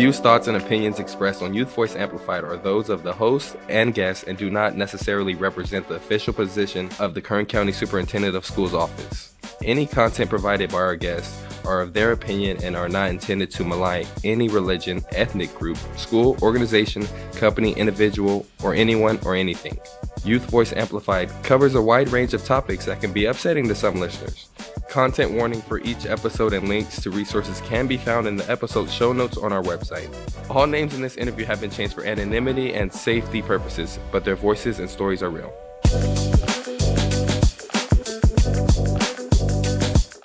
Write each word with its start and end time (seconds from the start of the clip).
views, 0.00 0.18
thoughts, 0.18 0.48
and 0.48 0.56
opinions 0.56 0.98
expressed 0.98 1.42
on 1.42 1.52
Youth 1.52 1.74
Voice 1.74 1.94
Amplified 1.94 2.42
are 2.42 2.56
those 2.56 2.88
of 2.88 3.02
the 3.02 3.12
host 3.12 3.54
and 3.68 3.92
guests 3.92 4.24
and 4.24 4.38
do 4.38 4.48
not 4.48 4.74
necessarily 4.74 5.34
represent 5.34 5.86
the 5.88 5.96
official 5.96 6.32
position 6.32 6.88
of 6.98 7.12
the 7.12 7.20
Kern 7.20 7.44
County 7.44 7.70
Superintendent 7.70 8.34
of 8.34 8.46
Schools 8.46 8.72
office. 8.72 9.34
Any 9.62 9.84
content 9.84 10.30
provided 10.30 10.70
by 10.70 10.78
our 10.78 10.96
guests 10.96 11.38
are 11.66 11.82
of 11.82 11.92
their 11.92 12.12
opinion 12.12 12.56
and 12.62 12.74
are 12.74 12.88
not 12.88 13.10
intended 13.10 13.50
to 13.50 13.64
malign 13.64 14.06
any 14.24 14.48
religion, 14.48 15.04
ethnic 15.12 15.54
group, 15.54 15.76
school, 15.96 16.38
organization, 16.40 17.06
company, 17.34 17.72
individual, 17.72 18.46
or 18.62 18.74
anyone 18.74 19.18
or 19.22 19.34
anything. 19.34 19.78
Youth 20.24 20.44
Voice 20.50 20.72
Amplified 20.72 21.30
covers 21.42 21.74
a 21.74 21.82
wide 21.82 22.08
range 22.08 22.32
of 22.32 22.42
topics 22.42 22.86
that 22.86 23.02
can 23.02 23.12
be 23.12 23.26
upsetting 23.26 23.68
to 23.68 23.74
some 23.74 24.00
listeners. 24.00 24.48
Content 24.88 25.32
warning 25.32 25.60
for 25.60 25.78
each 25.80 26.06
episode 26.06 26.54
and 26.54 26.66
links 26.66 27.00
to 27.02 27.10
resources 27.10 27.60
can 27.60 27.86
be 27.86 27.98
found 27.98 28.26
in 28.26 28.36
the 28.36 28.50
episode 28.50 28.88
show 28.88 29.12
notes 29.12 29.36
on 29.36 29.52
our 29.52 29.62
website. 29.62 30.08
All 30.48 30.66
names 30.66 30.94
in 30.94 31.02
this 31.02 31.16
interview 31.16 31.44
have 31.44 31.60
been 31.60 31.70
changed 31.70 31.94
for 31.94 32.04
anonymity 32.04 32.72
and 32.72 32.90
safety 32.90 33.42
purposes, 33.42 33.98
but 34.10 34.24
their 34.24 34.36
voices 34.36 34.78
and 34.80 34.88
stories 34.88 35.22
are 35.22 35.30
real. 35.30 35.52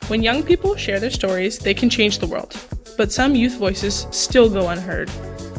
When 0.08 0.22
young 0.22 0.44
people 0.44 0.76
share 0.76 1.00
their 1.00 1.10
stories, 1.10 1.58
they 1.58 1.74
can 1.74 1.90
change 1.90 2.20
the 2.20 2.28
world. 2.28 2.56
But 2.96 3.12
some 3.12 3.34
youth 3.36 3.58
voices 3.58 4.06
still 4.12 4.50
go 4.50 4.70
unheard. 4.70 5.10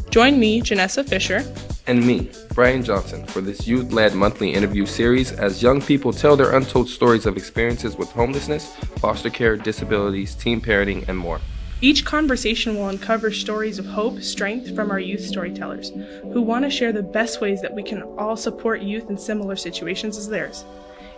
Join 0.09 0.39
me, 0.39 0.61
Gennessa 0.61 1.05
Fisher, 1.05 1.43
and 1.87 2.05
me, 2.05 2.29
Brian 2.53 2.83
Johnson, 2.83 3.25
for 3.25 3.41
this 3.41 3.67
youth 3.67 3.91
led 3.91 4.13
monthly 4.13 4.53
interview 4.53 4.85
series 4.85 5.31
as 5.31 5.61
young 5.63 5.81
people 5.81 6.11
tell 6.11 6.35
their 6.35 6.55
untold 6.55 6.89
stories 6.89 7.25
of 7.25 7.37
experiences 7.37 7.97
with 7.97 8.09
homelessness, 8.11 8.75
foster 8.99 9.29
care, 9.29 9.55
disabilities, 9.55 10.35
teen 10.35 10.59
parenting, 10.61 11.07
and 11.07 11.17
more. 11.17 11.39
Each 11.79 12.03
conversation 12.03 12.75
will 12.75 12.89
uncover 12.89 13.31
stories 13.31 13.79
of 13.79 13.85
hope, 13.85 14.21
strength 14.21 14.75
from 14.75 14.91
our 14.91 14.99
youth 14.99 15.21
storytellers, 15.21 15.91
who 16.33 16.41
want 16.41 16.65
to 16.65 16.71
share 16.71 16.91
the 16.91 17.03
best 17.03 17.39
ways 17.39 17.61
that 17.61 17.73
we 17.73 17.83
can 17.83 18.01
all 18.17 18.35
support 18.35 18.81
youth 18.81 19.09
in 19.09 19.17
similar 19.17 19.55
situations 19.55 20.17
as 20.17 20.27
theirs. 20.27 20.65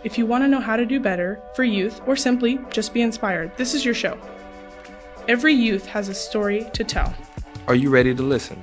If 0.02 0.16
you 0.16 0.24
want 0.24 0.44
to 0.44 0.48
know 0.48 0.60
how 0.60 0.76
to 0.76 0.86
do 0.86 0.98
better 0.98 1.42
for 1.54 1.62
youth 1.62 2.00
or 2.06 2.16
simply 2.16 2.58
just 2.70 2.94
be 2.94 3.02
inspired, 3.02 3.54
this 3.58 3.74
is 3.74 3.84
your 3.84 3.92
show. 3.92 4.18
Every 5.28 5.52
youth 5.52 5.84
has 5.86 6.08
a 6.08 6.14
story 6.14 6.70
to 6.72 6.84
tell. 6.84 7.14
Are 7.68 7.74
you 7.74 7.90
ready 7.90 8.14
to 8.14 8.22
listen? 8.22 8.62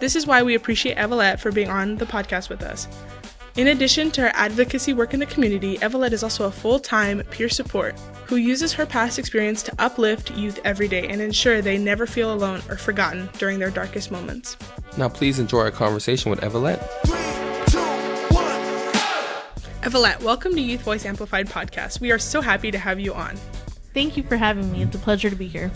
This 0.00 0.16
is 0.16 0.26
why 0.26 0.42
we 0.42 0.56
appreciate 0.56 0.96
Evelette 0.96 1.38
for 1.38 1.52
being 1.52 1.70
on 1.70 1.94
the 1.94 2.06
podcast 2.06 2.48
with 2.48 2.64
us. 2.64 2.88
In 3.58 3.66
addition 3.66 4.12
to 4.12 4.20
her 4.20 4.30
advocacy 4.34 4.92
work 4.92 5.14
in 5.14 5.18
the 5.18 5.26
community, 5.26 5.82
Evelette 5.82 6.12
is 6.12 6.22
also 6.22 6.44
a 6.44 6.50
full 6.52 6.78
time 6.78 7.24
peer 7.30 7.48
support 7.48 7.98
who 8.26 8.36
uses 8.36 8.72
her 8.72 8.86
past 8.86 9.18
experience 9.18 9.64
to 9.64 9.72
uplift 9.80 10.30
youth 10.30 10.60
every 10.64 10.86
day 10.86 11.08
and 11.08 11.20
ensure 11.20 11.60
they 11.60 11.76
never 11.76 12.06
feel 12.06 12.32
alone 12.32 12.62
or 12.68 12.76
forgotten 12.76 13.28
during 13.36 13.58
their 13.58 13.72
darkest 13.72 14.12
moments. 14.12 14.56
Now, 14.96 15.08
please 15.08 15.40
enjoy 15.40 15.58
our 15.58 15.70
conversation 15.72 16.30
with 16.30 16.40
Evelette. 16.44 16.78
Evelette, 19.82 20.22
welcome 20.22 20.54
to 20.54 20.60
Youth 20.60 20.82
Voice 20.82 21.04
Amplified 21.04 21.48
podcast. 21.48 22.00
We 22.00 22.12
are 22.12 22.18
so 22.20 22.40
happy 22.40 22.70
to 22.70 22.78
have 22.78 23.00
you 23.00 23.12
on. 23.12 23.36
Thank 23.92 24.16
you 24.16 24.22
for 24.22 24.36
having 24.36 24.70
me. 24.70 24.82
It's 24.82 24.94
a 24.94 25.00
pleasure 25.00 25.30
to 25.30 25.36
be 25.36 25.48
here. 25.48 25.72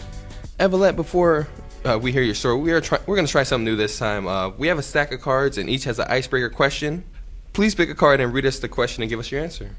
Evelette, 0.60 0.94
before 0.94 1.48
uh, 1.84 1.98
we 2.00 2.12
hear 2.12 2.22
your 2.22 2.36
story, 2.36 2.60
we 2.60 2.70
are 2.70 2.80
try- 2.80 3.00
we're 3.06 3.16
going 3.16 3.26
to 3.26 3.32
try 3.32 3.42
something 3.42 3.64
new 3.64 3.74
this 3.74 3.98
time. 3.98 4.28
Uh, 4.28 4.50
we 4.50 4.68
have 4.68 4.78
a 4.78 4.84
stack 4.84 5.10
of 5.10 5.20
cards, 5.20 5.58
and 5.58 5.68
each 5.68 5.82
has 5.82 5.98
an 5.98 6.06
icebreaker 6.08 6.48
question. 6.48 7.02
Please 7.52 7.74
pick 7.74 7.90
a 7.90 7.94
card 7.94 8.20
and 8.20 8.32
read 8.32 8.46
us 8.46 8.58
the 8.58 8.68
question 8.68 9.02
and 9.02 9.10
give 9.10 9.18
us 9.18 9.30
your 9.30 9.42
answer. 9.42 9.70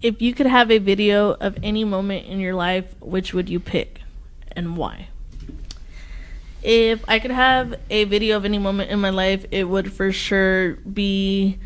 If 0.00 0.22
you 0.22 0.34
could 0.34 0.46
have 0.46 0.70
a 0.70 0.78
video 0.78 1.32
of 1.32 1.58
any 1.62 1.82
moment 1.82 2.26
in 2.26 2.38
your 2.38 2.54
life, 2.54 2.94
which 3.00 3.34
would 3.34 3.48
you 3.48 3.58
pick 3.58 4.02
and 4.52 4.76
why? 4.76 5.08
If 6.62 7.04
I 7.08 7.18
could 7.18 7.32
have 7.32 7.74
a 7.90 8.04
video 8.04 8.36
of 8.36 8.44
any 8.44 8.58
moment 8.58 8.90
in 8.90 9.00
my 9.00 9.10
life, 9.10 9.44
it 9.50 9.64
would 9.64 9.92
for 9.92 10.12
sure 10.12 10.74
be 10.76 11.58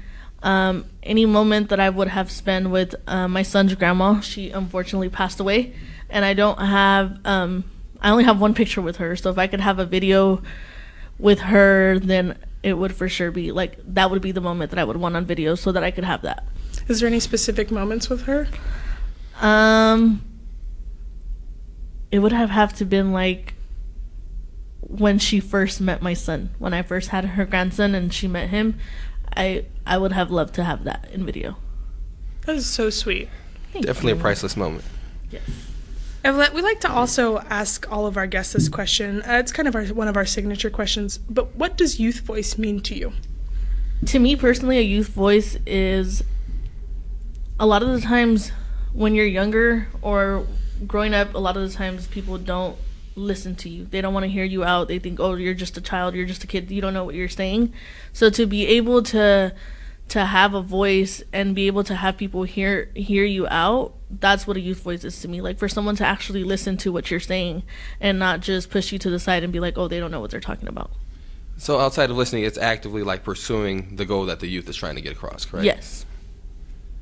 um, 0.43 0.87
any 1.03 1.27
moment 1.27 1.69
that 1.69 1.81
I 1.81 1.91
would 1.91 2.09
have 2.09 2.31
spent 2.31 2.71
with 2.71 2.95
uh, 3.07 3.29
my 3.29 3.43
son's 3.43 3.75
grandma. 3.75 4.21
She 4.21 4.51
unfortunately 4.51 5.09
passed 5.09 5.39
away, 5.39 5.75
and 6.09 6.25
I 6.25 6.33
don't 6.33 6.59
have, 6.59 7.19
um, 7.27 7.65
I 8.01 8.11
only 8.11 8.25
have 8.25 8.41
one 8.41 8.55
picture 8.55 8.81
with 8.81 8.97
her. 8.97 9.17
So 9.17 9.31
if 9.31 9.39
I 9.39 9.49
could 9.49 9.61
have 9.61 9.79
a 9.79 9.85
video 9.85 10.43
with 11.19 11.41
her, 11.41 11.99
then 11.99 12.39
it 12.63 12.75
would 12.75 12.95
for 12.95 13.09
sure 13.09 13.31
be 13.31 13.53
like 13.53 13.79
that 13.87 14.11
would 14.11 14.23
be 14.23 14.33
the 14.33 14.41
moment 14.41 14.71
that 14.71 14.79
I 14.79 14.85
would 14.85 14.97
want 14.97 15.17
on 15.17 15.25
video 15.25 15.55
so 15.55 15.73
that 15.73 15.85
I 15.85 15.91
could 15.91 16.05
have 16.05 16.23
that. 16.23 16.45
Is 16.89 17.01
there 17.01 17.07
any 17.07 17.21
specific 17.21 17.71
moments 17.71 18.09
with 18.09 18.23
her? 18.23 18.49
Um 19.41 20.25
it 22.11 22.21
would 22.21 22.33
have 22.33 22.51
have 22.51 22.73
to 22.75 22.85
been 22.85 23.13
like 23.13 23.55
when 24.81 25.19
she 25.19 25.39
first 25.39 25.81
met 25.81 26.01
my 26.01 26.15
son, 26.15 26.51
when 26.59 26.73
I 26.73 26.83
first 26.83 27.11
had 27.11 27.25
her 27.25 27.45
grandson 27.45 27.95
and 27.95 28.13
she 28.13 28.27
met 28.27 28.49
him. 28.49 28.79
I 29.37 29.67
I 29.87 29.99
would 29.99 30.13
have 30.13 30.31
loved 30.31 30.55
to 30.55 30.65
have 30.65 30.85
that 30.85 31.09
in 31.13 31.25
video. 31.25 31.57
That 32.47 32.57
is 32.57 32.67
so 32.67 32.89
sweet. 32.91 33.29
Thank 33.73 33.87
Definitely 33.87 34.13
you. 34.13 34.19
a 34.19 34.21
priceless 34.23 34.57
moment. 34.57 34.85
Yes. 35.31 35.68
We 36.29 36.63
like 36.63 36.81
to 36.81 36.91
also 36.91 37.39
ask 37.39 37.91
all 37.91 38.07
of 38.07 38.17
our 38.17 38.27
guests 38.27 38.53
this 38.53 38.69
question. 38.69 39.23
Uh, 39.23 39.39
it's 39.39 39.51
kind 39.51 39.67
of 39.67 39.75
our, 39.75 39.85
one 39.87 40.09
of 40.09 40.17
our 40.17 40.27
signature 40.27 40.69
questions, 40.69 41.17
but 41.17 41.57
what 41.57 41.77
does 41.79 41.99
youth 41.99 42.21
voice 42.21 42.59
mean 42.59 42.81
to 42.81 42.95
you? 42.95 43.13
To 44.07 44.19
me 44.19 44.37
personally, 44.37 44.79
a 44.79 44.83
youth 44.83 45.09
voice 45.09 45.57
is 45.67 46.23
a 47.59 47.67
lot 47.67 47.83
of 47.83 47.89
the 47.89 48.01
times 48.01 48.53
when 48.93 49.15
you're 49.15 49.27
younger 49.27 49.89
or 50.03 50.47
growing 50.87 51.15
up, 51.15 51.35
a 51.35 51.39
lot 51.39 51.57
of 51.57 51.63
the 51.63 51.75
times 51.75 52.07
people 52.07 52.37
don't 52.37 52.77
listen 53.15 53.57
to 53.57 53.69
you. 53.69 53.87
They 53.87 54.01
don't 54.01 54.15
want 54.15 54.25
to 54.25 54.31
hear 54.31 54.45
you 54.45 54.65
out. 54.65 54.89
They 54.89 54.99
think, 54.99 55.19
"Oh, 55.19 55.35
you're 55.35 55.55
just 55.55 55.77
a 55.77 55.81
child. 55.81 56.15
You're 56.15 56.27
just 56.27 56.45
a 56.45 56.47
kid. 56.47 56.71
You 56.71 56.81
don't 56.81 56.95
know 56.95 57.05
what 57.05 57.15
you're 57.15 57.29
saying." 57.29 57.73
So 58.13 58.31
to 58.31 58.47
be 58.47 58.67
able 58.67 59.03
to 59.05 59.55
to 60.09 60.25
have 60.25 60.55
a 60.55 60.63
voice 60.63 61.23
and 61.33 61.55
be 61.55 61.67
able 61.67 61.85
to 61.85 61.95
have 61.95 62.17
people 62.17 62.45
hear 62.45 62.91
hear 62.95 63.25
you 63.25 63.47
out 63.49 63.95
that's 64.11 64.47
what 64.47 64.57
a 64.57 64.61
youth 64.61 64.81
voice 64.83 65.05
is 65.05 65.21
to 65.21 65.29
me 65.29 65.41
like 65.41 65.59
for 65.59 65.69
someone 65.69 65.95
to 65.97 66.07
actually 66.07 66.43
listen 66.43 66.77
to 66.79 66.91
what 66.91 67.11
you're 67.11 67.21
saying 67.21 67.63
and 68.01 68.19
not 68.19 68.41
just 68.41 68.71
push 68.71 68.91
you 68.93 68.99
to 68.99 69.11
the 69.11 69.19
side 69.19 69.45
and 69.45 69.53
be 69.53 69.61
like 69.61 69.77
oh 69.77 69.87
they 69.89 70.01
don't 70.01 70.11
know 70.11 70.21
what 70.21 70.31
they're 70.31 70.41
talking 70.41 70.69
about 70.69 70.91
So 71.59 71.79
outside 71.81 72.09
of 72.11 72.17
listening, 72.17 72.45
it's 72.45 72.57
actively 72.57 73.03
like 73.03 73.25
pursuing 73.25 73.97
the 73.97 74.05
goal 74.07 74.27
that 74.27 74.39
the 74.41 74.47
youth 74.47 74.69
is 74.69 74.77
trying 74.77 74.95
to 74.95 75.01
get 75.03 75.13
across, 75.13 75.45
correct? 75.45 75.65
yes 75.67 76.07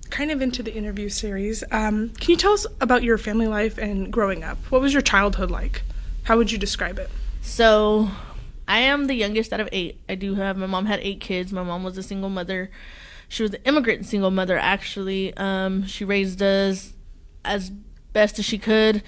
Kind 0.08 0.30
of 0.30 0.40
into 0.40 0.62
the 0.62 0.72
interview 0.72 1.08
series. 1.08 1.64
Um, 1.72 2.10
can 2.10 2.30
you 2.30 2.36
tell 2.36 2.52
us 2.52 2.64
about 2.80 3.02
your 3.02 3.18
family 3.18 3.48
life 3.48 3.76
and 3.76 4.12
growing 4.12 4.44
up? 4.44 4.56
What 4.70 4.80
was 4.80 4.92
your 4.92 5.02
childhood 5.02 5.50
like? 5.50 5.82
How 6.22 6.36
would 6.36 6.50
you 6.52 6.58
describe 6.58 6.98
it? 7.00 7.10
So, 7.42 8.08
I 8.68 8.78
am 8.78 9.08
the 9.08 9.14
youngest 9.14 9.52
out 9.52 9.60
of 9.60 9.68
eight. 9.72 10.00
I 10.08 10.14
do 10.14 10.36
have 10.36 10.56
my 10.56 10.66
mom 10.66 10.86
had 10.86 11.00
eight 11.00 11.20
kids. 11.20 11.52
My 11.52 11.64
mom 11.64 11.82
was 11.84 11.98
a 11.98 12.02
single 12.04 12.30
mother. 12.30 12.70
She 13.28 13.42
was 13.42 13.52
an 13.54 13.62
immigrant 13.64 14.06
single 14.06 14.30
mother. 14.30 14.56
Actually, 14.56 15.34
um, 15.36 15.86
she 15.86 16.04
raised 16.04 16.40
us 16.40 16.92
as 17.46 17.70
best 18.12 18.38
as 18.38 18.44
she 18.44 18.58
could. 18.58 19.02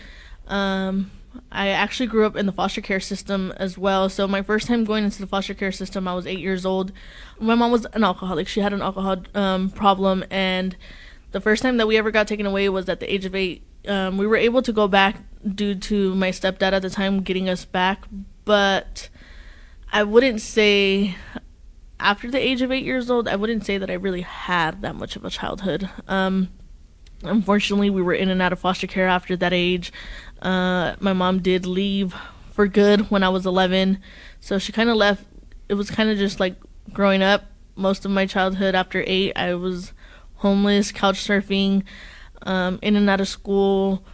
Um, 0.47 1.11
I 1.53 1.69
actually 1.69 2.07
grew 2.07 2.27
up 2.27 2.37
in 2.37 2.47
the 2.47 2.53
foster 2.53 2.81
care 2.81 3.01
system 3.01 3.53
as 3.57 3.79
well. 3.79 4.09
So 4.09 4.27
my 4.27 4.43
first 4.43 4.67
time 4.67 4.85
going 4.85 5.05
into 5.05 5.21
the 5.21 5.27
foster 5.27 5.55
care 5.55 5.73
system, 5.73 6.09
I 6.09 6.15
was 6.15 6.27
eight 6.27 6.41
years 6.41 6.65
old. 6.67 6.93
My 7.39 7.55
mom 7.55 7.71
was 7.71 7.87
an 7.93 8.05
alcoholic. 8.05 8.49
She 8.49 8.61
had 8.61 8.73
an 8.73 8.83
alcohol 8.83 9.23
um, 9.35 9.71
problem, 9.71 10.25
and 10.31 10.77
the 11.33 11.41
first 11.41 11.63
time 11.63 11.77
that 11.77 11.87
we 11.87 11.97
ever 11.97 12.11
got 12.11 12.27
taken 12.27 12.47
away 12.47 12.69
was 12.69 12.89
at 12.89 13.01
the 13.01 13.13
age 13.13 13.25
of 13.25 13.35
eight. 13.35 13.63
Um, 13.87 14.19
we 14.19 14.27
were 14.27 14.37
able 14.37 14.63
to 14.63 14.73
go 14.73 14.89
back 14.89 15.23
due 15.55 15.75
to 15.75 16.15
my 16.15 16.31
stepdad 16.31 16.73
at 16.73 16.83
the 16.83 16.91
time 16.91 17.23
getting 17.23 17.49
us 17.49 17.65
back, 17.65 18.05
but 18.45 19.09
I 19.93 20.03
wouldn't 20.03 20.41
say 20.41 21.15
after 22.01 22.31
the 22.31 22.39
age 22.39 22.63
of 22.63 22.71
eight 22.71 22.85
years 22.85 23.11
old, 23.11 23.29
I 23.29 23.37
wouldn't 23.37 23.65
say 23.65 23.79
that 23.79 23.91
I 23.91 23.95
really 23.95 24.23
had 24.23 24.83
that 24.83 24.97
much 24.97 25.17
of 25.17 25.25
a 25.25 25.31
childhood. 25.31 25.89
Um, 26.07 26.49
unfortunately, 27.23 27.91
we 27.91 28.03
were 28.03 28.15
in 28.15 28.31
and 28.31 28.41
out 28.41 28.53
of 28.53 28.59
foster 28.59 28.87
care 28.87 29.09
after 29.09 29.37
that 29.37 29.53
age. 29.53 29.93
Uh, 30.41 30.95
my 31.01 31.13
mom 31.13 31.41
did 31.41 31.67
leave 31.67 32.15
for 32.51 32.67
good 32.67 33.11
when 33.11 33.23
I 33.23 33.29
was 33.29 33.47
11, 33.47 34.01
so 34.41 34.59
she 34.59 34.73
kind 34.73 34.91
of 34.91 34.97
left. 34.97 35.25
It 35.69 35.75
was 35.75 35.91
kind 35.91 36.11
of 36.11 36.19
just 36.19 36.41
like 36.41 36.55
growing 36.93 37.23
up. 37.23 37.45
Most 37.77 38.05
of 38.05 38.11
my 38.11 38.27
childhood 38.27 38.75
after 38.75 39.05
eight, 39.07 39.33
I 39.37 39.55
was 39.55 39.93
homeless, 40.37 40.91
couch 40.91 41.25
surfing, 41.25 41.85
um, 42.43 42.79
in 42.83 42.97
and 42.97 43.09
out 43.09 43.21
of 43.21 43.29
school. 43.29 44.05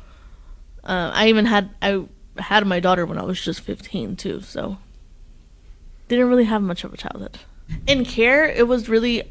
Uh, 0.82 1.10
I 1.14 1.28
even 1.28 1.46
had 1.46 1.70
I 1.80 2.04
had 2.38 2.66
my 2.66 2.80
daughter 2.80 3.06
when 3.06 3.18
I 3.18 3.22
was 3.22 3.42
just 3.42 3.60
15 3.60 4.16
too, 4.16 4.40
so 4.40 4.78
didn't 6.08 6.28
really 6.28 6.44
have 6.44 6.62
much 6.62 6.84
of 6.84 6.92
a 6.92 6.96
childhood. 6.96 7.38
In 7.86 8.04
care, 8.04 8.44
it 8.44 8.68
was 8.68 8.88
really 8.88 9.22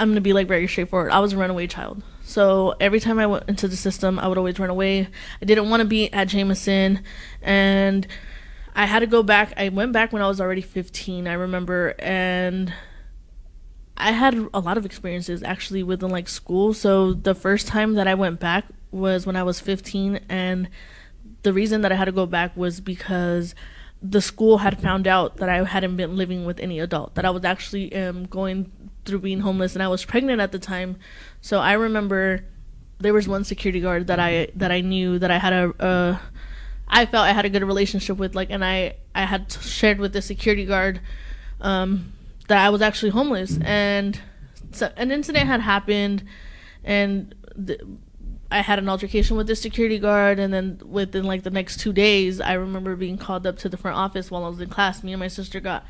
I'm 0.00 0.08
gonna 0.08 0.22
be 0.22 0.32
like 0.32 0.48
very 0.48 0.66
straightforward. 0.66 1.12
I 1.12 1.18
was 1.18 1.34
a 1.34 1.36
runaway 1.36 1.66
child. 1.66 2.02
So 2.22 2.74
every 2.80 3.00
time 3.00 3.18
I 3.18 3.26
went 3.26 3.44
into 3.48 3.68
the 3.68 3.76
system, 3.76 4.18
I 4.18 4.28
would 4.28 4.38
always 4.38 4.58
run 4.58 4.70
away. 4.70 5.08
I 5.42 5.44
didn't 5.44 5.68
want 5.68 5.82
to 5.82 5.86
be 5.86 6.10
at 6.10 6.28
Jamison, 6.28 7.04
and 7.42 8.06
I 8.74 8.86
had 8.86 9.00
to 9.00 9.06
go 9.06 9.22
back. 9.22 9.52
I 9.58 9.68
went 9.68 9.92
back 9.92 10.10
when 10.10 10.22
I 10.22 10.28
was 10.28 10.40
already 10.40 10.62
15. 10.62 11.28
I 11.28 11.34
remember, 11.34 11.94
and 11.98 12.72
I 13.98 14.12
had 14.12 14.48
a 14.54 14.60
lot 14.60 14.78
of 14.78 14.86
experiences 14.86 15.42
actually 15.42 15.82
within 15.82 16.08
like 16.08 16.28
school. 16.28 16.72
So 16.72 17.12
the 17.12 17.34
first 17.34 17.66
time 17.66 17.92
that 17.94 18.08
I 18.08 18.14
went 18.14 18.40
back 18.40 18.64
was 18.90 19.26
when 19.26 19.36
I 19.36 19.42
was 19.42 19.60
15, 19.60 20.20
and 20.30 20.70
the 21.42 21.52
reason 21.52 21.82
that 21.82 21.92
I 21.92 21.96
had 21.96 22.06
to 22.06 22.12
go 22.12 22.24
back 22.24 22.56
was 22.56 22.80
because 22.80 23.54
the 24.02 24.22
school 24.22 24.58
had 24.58 24.80
found 24.80 25.06
out 25.06 25.36
that 25.36 25.50
I 25.50 25.62
hadn't 25.64 25.96
been 25.96 26.16
living 26.16 26.46
with 26.46 26.58
any 26.58 26.78
adult, 26.78 27.16
that 27.16 27.26
I 27.26 27.30
was 27.30 27.44
actually 27.44 27.94
um, 27.94 28.24
going 28.24 28.72
through 29.10 29.18
being 29.18 29.40
homeless, 29.40 29.74
and 29.74 29.82
I 29.82 29.88
was 29.88 30.04
pregnant 30.04 30.40
at 30.40 30.52
the 30.52 30.58
time. 30.58 30.96
So 31.40 31.58
I 31.58 31.72
remember 31.72 32.44
there 32.98 33.12
was 33.12 33.28
one 33.28 33.44
security 33.44 33.80
guard 33.80 34.06
that 34.06 34.18
I 34.18 34.48
that 34.54 34.70
I 34.70 34.80
knew 34.80 35.18
that 35.18 35.30
I 35.30 35.38
had 35.38 35.52
a. 35.52 35.74
Uh, 35.82 36.18
I 36.92 37.06
felt 37.06 37.24
I 37.24 37.32
had 37.32 37.44
a 37.44 37.48
good 37.48 37.62
relationship 37.62 38.16
with, 38.16 38.34
like, 38.34 38.50
and 38.50 38.64
I 38.64 38.96
I 39.14 39.24
had 39.24 39.52
shared 39.52 40.00
with 40.00 40.12
the 40.12 40.22
security 40.22 40.64
guard 40.64 41.00
um, 41.60 42.12
that 42.48 42.58
I 42.58 42.70
was 42.70 42.82
actually 42.82 43.10
homeless, 43.10 43.58
and 43.62 44.20
so 44.72 44.92
an 44.96 45.10
incident 45.10 45.46
had 45.46 45.60
happened, 45.60 46.24
and 46.84 47.34
I 48.50 48.60
had 48.60 48.78
an 48.78 48.88
altercation 48.88 49.36
with 49.36 49.46
the 49.46 49.56
security 49.56 49.98
guard, 49.98 50.38
and 50.38 50.52
then 50.52 50.80
within 50.84 51.24
like 51.24 51.44
the 51.44 51.50
next 51.50 51.78
two 51.78 51.92
days, 51.92 52.40
I 52.40 52.54
remember 52.54 52.96
being 52.96 53.18
called 53.18 53.46
up 53.46 53.58
to 53.58 53.68
the 53.68 53.76
front 53.76 53.96
office 53.96 54.30
while 54.30 54.44
I 54.44 54.48
was 54.48 54.60
in 54.60 54.68
class. 54.68 55.02
Me 55.02 55.12
and 55.12 55.20
my 55.20 55.28
sister 55.28 55.60
got 55.60 55.84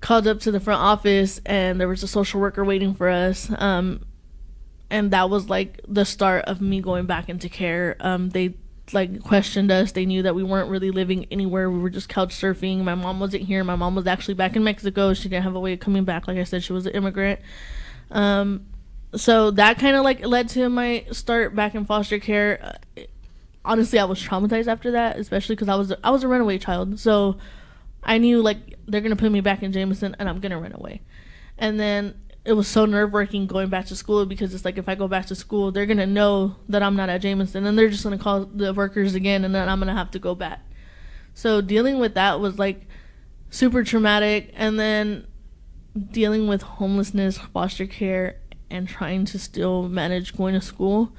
called 0.00 0.26
up 0.26 0.40
to 0.40 0.50
the 0.50 0.60
front 0.60 0.80
office, 0.80 1.40
and 1.46 1.80
there 1.80 1.88
was 1.88 2.02
a 2.02 2.08
social 2.08 2.40
worker 2.40 2.64
waiting 2.64 2.94
for 2.94 3.08
us. 3.08 3.50
Um, 3.58 4.04
and 4.90 5.10
that 5.10 5.30
was 5.30 5.48
like 5.48 5.80
the 5.88 6.04
start 6.04 6.44
of 6.44 6.60
me 6.60 6.80
going 6.80 7.06
back 7.06 7.28
into 7.28 7.48
care. 7.48 7.96
Um, 8.00 8.30
they 8.30 8.54
like 8.92 9.20
questioned 9.22 9.70
us. 9.70 9.92
They 9.92 10.06
knew 10.06 10.22
that 10.22 10.34
we 10.34 10.42
weren't 10.44 10.70
really 10.70 10.90
living 10.90 11.26
anywhere. 11.30 11.70
We 11.70 11.78
were 11.78 11.90
just 11.90 12.08
couch 12.08 12.34
surfing. 12.34 12.84
My 12.84 12.94
mom 12.94 13.18
wasn't 13.18 13.44
here. 13.44 13.64
My 13.64 13.76
mom 13.76 13.94
was 13.94 14.06
actually 14.06 14.34
back 14.34 14.54
in 14.54 14.62
Mexico. 14.62 15.12
She 15.14 15.28
didn't 15.28 15.44
have 15.44 15.56
a 15.56 15.60
way 15.60 15.72
of 15.72 15.80
coming 15.80 16.04
back. 16.04 16.28
Like 16.28 16.38
I 16.38 16.44
said, 16.44 16.62
she 16.62 16.72
was 16.72 16.86
an 16.86 16.92
immigrant. 16.92 17.40
Um, 18.10 18.66
so 19.14 19.50
that 19.52 19.78
kind 19.78 19.96
of 19.96 20.04
like 20.04 20.24
led 20.24 20.48
to 20.50 20.68
my 20.68 21.04
start 21.10 21.54
back 21.54 21.74
in 21.74 21.84
foster 21.84 22.18
care. 22.18 22.78
Uh, 22.96 23.02
honestly, 23.64 23.98
I 23.98 24.04
was 24.04 24.22
traumatized 24.22 24.68
after 24.68 24.92
that, 24.92 25.18
especially 25.18 25.56
because 25.56 25.68
I 25.68 25.74
was 25.74 25.92
I 26.04 26.10
was 26.10 26.22
a 26.22 26.28
runaway 26.28 26.58
child. 26.58 27.00
So 27.00 27.38
I 28.06 28.18
knew 28.18 28.40
like 28.40 28.78
they're 28.86 29.02
gonna 29.02 29.16
put 29.16 29.32
me 29.32 29.42
back 29.42 29.62
in 29.62 29.72
Jamison 29.72 30.16
and 30.18 30.28
I'm 30.28 30.40
gonna 30.40 30.58
run 30.58 30.72
away. 30.72 31.02
And 31.58 31.78
then 31.78 32.14
it 32.44 32.52
was 32.52 32.68
so 32.68 32.86
nerve 32.86 33.12
wracking 33.12 33.48
going 33.48 33.68
back 33.68 33.86
to 33.86 33.96
school 33.96 34.24
because 34.24 34.54
it's 34.54 34.64
like 34.64 34.78
if 34.78 34.88
I 34.88 34.94
go 34.94 35.08
back 35.08 35.26
to 35.26 35.34
school, 35.34 35.72
they're 35.72 35.84
gonna 35.84 36.06
know 36.06 36.56
that 36.68 36.82
I'm 36.82 36.94
not 36.94 37.08
at 37.08 37.20
Jamison, 37.20 37.66
and 37.66 37.76
they're 37.76 37.90
just 37.90 38.04
gonna 38.04 38.16
call 38.16 38.46
the 38.46 38.72
workers 38.72 39.14
again, 39.14 39.44
and 39.44 39.54
then 39.54 39.68
I'm 39.68 39.80
gonna 39.80 39.94
have 39.94 40.12
to 40.12 40.20
go 40.20 40.34
back. 40.34 40.60
So 41.34 41.60
dealing 41.60 41.98
with 41.98 42.14
that 42.14 42.40
was 42.40 42.58
like 42.58 42.86
super 43.50 43.82
traumatic, 43.82 44.52
and 44.54 44.78
then 44.78 45.26
dealing 46.12 46.46
with 46.46 46.62
homelessness, 46.62 47.38
foster 47.38 47.86
care, 47.86 48.38
and 48.70 48.88
trying 48.88 49.24
to 49.24 49.38
still 49.38 49.88
manage 49.88 50.36
going 50.36 50.54
to 50.54 50.60
school. 50.60 51.12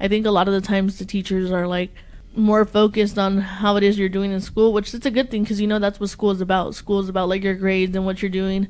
I 0.00 0.08
think 0.08 0.24
a 0.24 0.30
lot 0.30 0.48
of 0.48 0.54
the 0.54 0.60
times 0.60 0.98
the 0.98 1.04
teachers 1.04 1.50
are 1.50 1.66
like 1.66 1.94
more 2.34 2.64
focused 2.64 3.18
on 3.18 3.38
how 3.38 3.76
it 3.76 3.82
is 3.82 3.98
you're 3.98 4.08
doing 4.08 4.32
in 4.32 4.40
school, 4.40 4.72
which 4.72 4.94
is 4.94 5.04
a 5.06 5.10
good 5.10 5.30
thing 5.30 5.42
because 5.42 5.60
you 5.60 5.66
know 5.66 5.78
that's 5.78 6.00
what 6.00 6.10
school 6.10 6.30
is 6.30 6.40
about. 6.40 6.74
School 6.74 7.00
is 7.00 7.08
about 7.08 7.28
like 7.28 7.42
your 7.42 7.54
grades 7.54 7.94
and 7.94 8.04
what 8.04 8.22
you're 8.22 8.30
doing. 8.30 8.68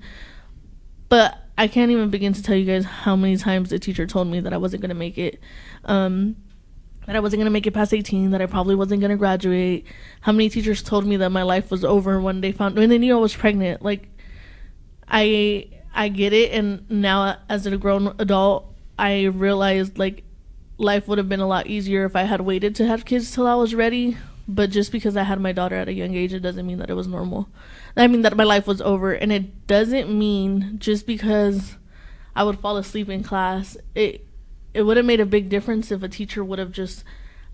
But 1.08 1.38
I 1.56 1.68
can't 1.68 1.90
even 1.90 2.10
begin 2.10 2.32
to 2.32 2.42
tell 2.42 2.56
you 2.56 2.64
guys 2.64 2.84
how 2.84 3.16
many 3.16 3.36
times 3.36 3.70
the 3.70 3.78
teacher 3.78 4.06
told 4.06 4.28
me 4.28 4.40
that 4.40 4.52
I 4.52 4.56
wasn't 4.56 4.82
gonna 4.82 4.94
make 4.94 5.18
it. 5.18 5.40
Um, 5.84 6.36
that 7.06 7.16
I 7.16 7.20
wasn't 7.20 7.40
gonna 7.40 7.50
make 7.50 7.66
it 7.66 7.72
past 7.72 7.92
18, 7.92 8.30
that 8.30 8.40
I 8.40 8.46
probably 8.46 8.74
wasn't 8.74 9.00
gonna 9.00 9.16
graduate. 9.16 9.86
How 10.22 10.32
many 10.32 10.48
teachers 10.48 10.82
told 10.82 11.04
me 11.04 11.16
that 11.18 11.30
my 11.30 11.42
life 11.42 11.70
was 11.70 11.84
over 11.84 12.20
when 12.20 12.40
they 12.40 12.52
found 12.52 12.76
when 12.76 12.88
they 12.88 12.98
knew 12.98 13.16
I 13.16 13.20
was 13.20 13.34
pregnant? 13.34 13.82
Like, 13.82 14.08
I 15.08 15.68
I 15.94 16.08
get 16.08 16.32
it, 16.32 16.52
and 16.52 16.88
now 16.90 17.36
as 17.48 17.66
a 17.66 17.76
grown 17.76 18.14
adult, 18.18 18.74
I 18.98 19.24
realized 19.24 19.98
like 19.98 20.24
life 20.78 21.06
would 21.08 21.18
have 21.18 21.28
been 21.28 21.40
a 21.40 21.46
lot 21.46 21.66
easier 21.66 22.04
if 22.04 22.16
I 22.16 22.22
had 22.22 22.40
waited 22.40 22.74
to 22.76 22.86
have 22.86 23.04
kids 23.04 23.30
till 23.30 23.46
I 23.46 23.54
was 23.54 23.74
ready. 23.74 24.16
But 24.48 24.70
just 24.70 24.90
because 24.90 25.16
I 25.16 25.22
had 25.22 25.40
my 25.40 25.52
daughter 25.52 25.76
at 25.76 25.88
a 25.88 25.92
young 25.92 26.14
age, 26.14 26.34
it 26.34 26.40
doesn't 26.40 26.66
mean 26.66 26.78
that 26.78 26.90
it 26.90 26.94
was 26.94 27.06
normal. 27.06 27.48
I 27.96 28.06
mean 28.08 28.22
that 28.22 28.36
my 28.36 28.44
life 28.44 28.66
was 28.66 28.80
over, 28.80 29.12
and 29.12 29.32
it 29.32 29.66
doesn't 29.66 30.10
mean 30.10 30.78
just 30.78 31.06
because 31.06 31.76
I 32.34 32.44
would 32.44 32.58
fall 32.58 32.76
asleep 32.76 33.08
in 33.08 33.22
class, 33.22 33.76
it 33.94 34.26
it 34.74 34.82
would 34.82 34.96
have 34.96 35.06
made 35.06 35.20
a 35.20 35.26
big 35.26 35.50
difference 35.50 35.92
if 35.92 36.02
a 36.02 36.08
teacher 36.08 36.42
would 36.42 36.58
have 36.58 36.72
just 36.72 37.04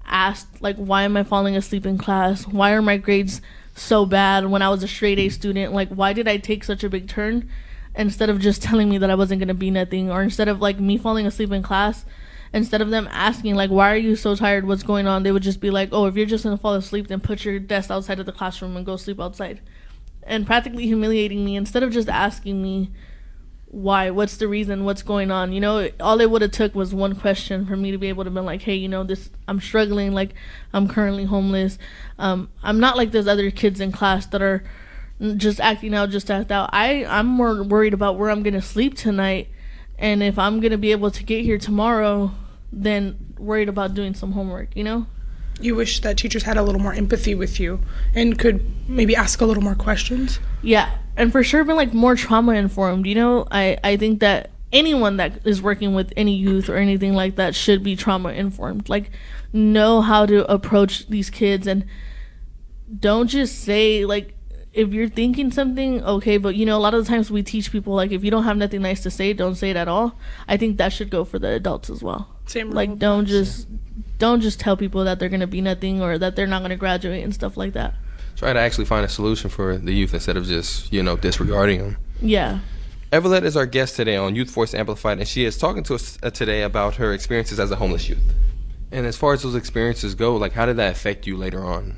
asked 0.07 0.63
like, 0.63 0.77
"Why 0.77 1.03
am 1.03 1.17
I 1.17 1.25
falling 1.25 1.57
asleep 1.57 1.85
in 1.85 1.99
class? 1.99 2.47
Why 2.47 2.73
are 2.73 2.83
my 2.83 2.97
grades 2.97 3.43
so 3.75 4.07
bad 4.07 4.47
when 4.47 4.63
I 4.63 4.71
was 4.71 4.83
a 4.83 4.89
straight 4.89 5.19
A 5.19 5.29
student? 5.29 5.75
Like, 5.75 5.89
why 5.89 6.13
did 6.13 6.29
I 6.29 6.39
take 6.39 6.65
such 6.65 6.85
a 6.85 6.89
big 6.89 7.09
turn?" 7.09 7.49
Instead 7.95 8.31
of 8.31 8.41
just 8.41 8.63
telling 8.63 8.89
me 8.89 8.99
that 8.99 9.11
I 9.11 9.17
wasn't 9.17 9.41
gonna 9.41 9.55
be 9.55 9.71
nothing, 9.71 10.11
or 10.11 10.23
instead 10.23 10.49
of 10.49 10.61
like 10.61 10.79
me 10.79 10.97
falling 10.97 11.27
asleep 11.27 11.53
in 11.53 11.63
class, 11.63 12.07
instead 12.53 12.81
of 12.81 12.91
them 12.91 13.09
asking 13.11 13.55
like 13.55 13.71
why 13.71 13.93
are 13.93 13.97
you 13.97 14.17
so 14.17 14.35
tired? 14.35 14.67
What's 14.67 14.83
going 14.83 15.07
on? 15.07 15.23
They 15.23 15.33
would 15.33 15.43
just 15.43 15.61
be 15.61 15.71
like 15.71 15.91
oh 15.93 16.07
if 16.07 16.17
you're 16.17 16.27
just 16.27 16.45
gonna 16.45 16.57
fall 16.57 16.75
asleep 16.75 17.09
then 17.09 17.21
put 17.21 17.45
your 17.45 17.59
desk 17.59 17.91
outside 17.91 18.21
of 18.21 18.27
the 18.27 18.33
classroom 18.33 18.77
and 18.77 18.87
go 18.87 18.97
sleep 18.97 19.21
outside. 19.21 19.61
And 20.23 20.47
practically 20.47 20.85
humiliating 20.87 21.45
me 21.45 21.57
instead 21.57 21.83
of 21.83 21.91
just 21.91 22.09
asking 22.09 22.63
me 22.63 22.91
why 23.71 24.09
what's 24.09 24.39
the 24.39 24.49
reason 24.49 24.85
what's 24.85 25.03
going 25.03 25.31
on 25.31 25.53
you 25.53 25.61
know 25.61 25.91
all 26.01 26.21
it 26.23 26.31
would 26.31 26.41
have 26.41 26.51
took 26.51 26.75
was 26.75 26.95
one 26.95 27.15
question 27.15 27.67
for 27.67 27.77
me 27.77 27.91
to 27.91 27.99
be 27.99 28.09
able 28.09 28.25
to 28.25 28.31
be 28.31 28.41
like 28.41 28.63
hey 28.63 28.75
you 28.75 28.89
know 28.89 29.05
this 29.05 29.29
i'm 29.47 29.61
struggling 29.61 30.13
like 30.13 30.33
i'm 30.73 30.89
currently 30.89 31.25
homeless. 31.25 31.79
Um, 32.19 32.49
i'm 32.63 32.81
not 32.81 32.97
like 32.97 33.13
those 33.13 33.29
other 33.29 33.51
kids 33.51 33.79
in 33.79 33.93
class 33.93 34.25
that 34.27 34.41
are 34.41 34.65
just 35.37 35.61
acting 35.61 35.95
out 35.95 36.11
just 36.11 36.31
act 36.31 36.51
out. 36.51 36.71
I 36.73 37.05
i'm 37.05 37.27
more 37.27 37.63
worried 37.63 37.93
about 37.93 38.17
where 38.17 38.31
i'm 38.31 38.43
gonna 38.43 38.63
sleep 38.63 38.97
tonight 38.97 39.49
and 39.99 40.23
if 40.23 40.39
i'm 40.39 40.61
gonna 40.61 40.79
be 40.79 40.93
able 40.93 41.11
to 41.11 41.23
get 41.25 41.45
here 41.45 41.59
tomorrow 41.59 42.31
then 42.73 43.17
worried 43.39 43.69
about 43.69 43.95
doing 43.95 44.15
some 44.15 44.33
homework 44.33 44.75
you 44.77 44.85
know 44.85 45.07
You 45.61 45.75
wish 45.75 46.01
that 46.03 46.17
teachers 46.17 46.45
had 46.45 46.57
a 46.57 46.63
little 46.63 46.81
more 46.81 46.95
empathy 46.95 47.35
with 47.35 47.59
you 47.59 47.81
and 48.15 48.39
could 48.39 48.63
maybe 48.89 49.17
ask 49.17 49.41
a 49.41 49.45
little 49.45 49.63
more 49.63 49.75
questions. 49.75 50.39
Yeah, 50.63 50.87
and 51.17 51.33
for 51.33 51.43
sure 51.43 51.65
been 51.65 51.75
like 51.75 51.93
more 51.93 52.15
trauma 52.15 52.55
informed. 52.55 53.07
You 53.07 53.17
know, 53.17 53.47
I 53.51 53.77
I 53.83 53.97
think 53.97 54.21
that 54.21 54.51
anyone 54.71 55.17
that 55.17 55.45
is 55.45 55.61
working 55.61 55.95
with 55.99 56.13
any 56.17 56.37
youth 56.37 56.69
or 56.69 56.77
anything 56.77 57.13
like 57.15 57.35
that 57.37 57.57
should 57.57 57.83
be 57.83 57.97
trauma 57.97 58.31
informed. 58.31 58.89
Like 58.89 59.11
know 59.53 60.01
how 60.01 60.27
to 60.27 60.47
approach 60.47 61.09
these 61.09 61.29
kids 61.31 61.67
and 61.67 61.85
don't 63.01 63.27
just 63.27 63.59
say 63.65 64.05
like 64.05 64.38
if 64.79 64.93
you're 64.95 65.09
thinking 65.09 65.51
something 65.51 66.03
okay 66.05 66.37
but 66.39 66.55
you 66.55 66.65
know 66.65 66.77
a 66.77 66.83
lot 66.87 66.95
of 66.95 67.05
the 67.05 67.09
times 67.09 67.31
we 67.31 67.43
teach 67.43 67.73
people 67.73 67.95
like 67.95 68.13
if 68.13 68.23
you 68.25 68.31
don't 68.31 68.45
have 68.45 68.57
nothing 68.57 68.81
nice 68.83 69.03
to 69.03 69.11
say 69.11 69.33
don't 69.33 69.57
say 69.57 69.71
it 69.71 69.77
at 69.77 69.89
all 69.89 70.15
i 70.47 70.57
think 70.57 70.77
that 70.79 70.93
should 70.93 71.11
go 71.11 71.25
for 71.25 71.39
the 71.39 71.49
adults 71.49 71.91
as 71.91 72.03
well 72.03 72.29
Same 72.47 72.71
like 72.71 72.89
rule 72.91 72.97
don't 72.97 73.25
applies. 73.25 73.47
just 73.65 73.69
don't 74.19 74.41
just 74.41 74.59
tell 74.61 74.77
people 74.77 75.03
that 75.05 75.19
they're 75.19 75.29
going 75.29 75.41
to 75.41 75.47
be 75.59 75.61
nothing 75.61 76.01
or 76.01 76.17
that 76.19 76.37
they're 76.37 76.47
not 76.55 76.61
going 76.61 76.71
to 76.71 76.77
graduate 76.77 77.25
and 77.25 77.35
stuff 77.35 77.57
like 77.57 77.73
that 77.75 77.95
Try 78.37 78.53
to 78.53 78.61
actually 78.61 78.85
find 78.85 79.05
a 79.05 79.09
solution 79.09 79.51
for 79.51 79.77
the 79.79 79.93
youth 79.93 80.15
instead 80.15 80.37
of 80.37 80.47
just, 80.47 80.93
you 80.93 81.03
know, 81.03 81.17
disregarding 81.17 81.79
them. 81.81 81.97
yeah 82.23 82.61
Evelette 83.11 83.43
is 83.43 83.57
our 83.57 83.67
guest 83.67 83.97
today 83.97 84.17
on 84.17 84.37
Youth 84.37 84.51
Voice 84.51 84.75
Amplified, 84.75 85.19
and 85.19 85.27
she 85.27 85.45
is 85.45 85.57
talking 85.59 85.83
to 85.85 85.95
us 85.95 86.19
uh, 86.23 86.31
today 86.31 86.63
about 86.63 86.97
her 86.97 87.13
experiences 87.15 87.59
as 87.59 87.71
a 87.71 87.77
homeless 87.77 88.09
youth. 88.09 88.23
And 88.93 89.07
as 89.07 89.17
far 89.17 89.33
as 89.33 89.43
those 89.43 89.55
experiences 89.55 90.15
go, 90.15 90.37
like, 90.37 90.53
how 90.53 90.67
did 90.67 90.77
that 90.77 90.93
affect 90.93 91.27
you 91.27 91.37
later 91.37 91.65
on? 91.65 91.97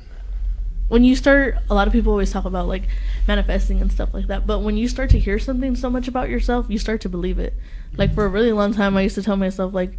When 0.91 1.05
you 1.05 1.15
start 1.15 1.55
a 1.69 1.73
lot 1.73 1.87
of 1.87 1.93
people 1.93 2.11
always 2.11 2.33
talk 2.33 2.43
about 2.43 2.67
like 2.67 2.83
manifesting 3.25 3.79
and 3.79 3.89
stuff 3.89 4.13
like 4.13 4.27
that 4.27 4.45
but 4.45 4.59
when 4.59 4.75
you 4.75 4.89
start 4.89 5.09
to 5.09 5.17
hear 5.17 5.39
something 5.39 5.73
so 5.73 5.89
much 5.89 6.05
about 6.05 6.27
yourself 6.27 6.65
you 6.67 6.77
start 6.77 6.99
to 6.99 7.07
believe 7.07 7.39
it. 7.39 7.53
Like 7.95 8.13
for 8.13 8.25
a 8.25 8.27
really 8.27 8.51
long 8.51 8.73
time 8.73 8.97
i 8.97 9.01
used 9.01 9.15
to 9.15 9.23
tell 9.23 9.37
myself 9.37 9.73
like 9.73 9.97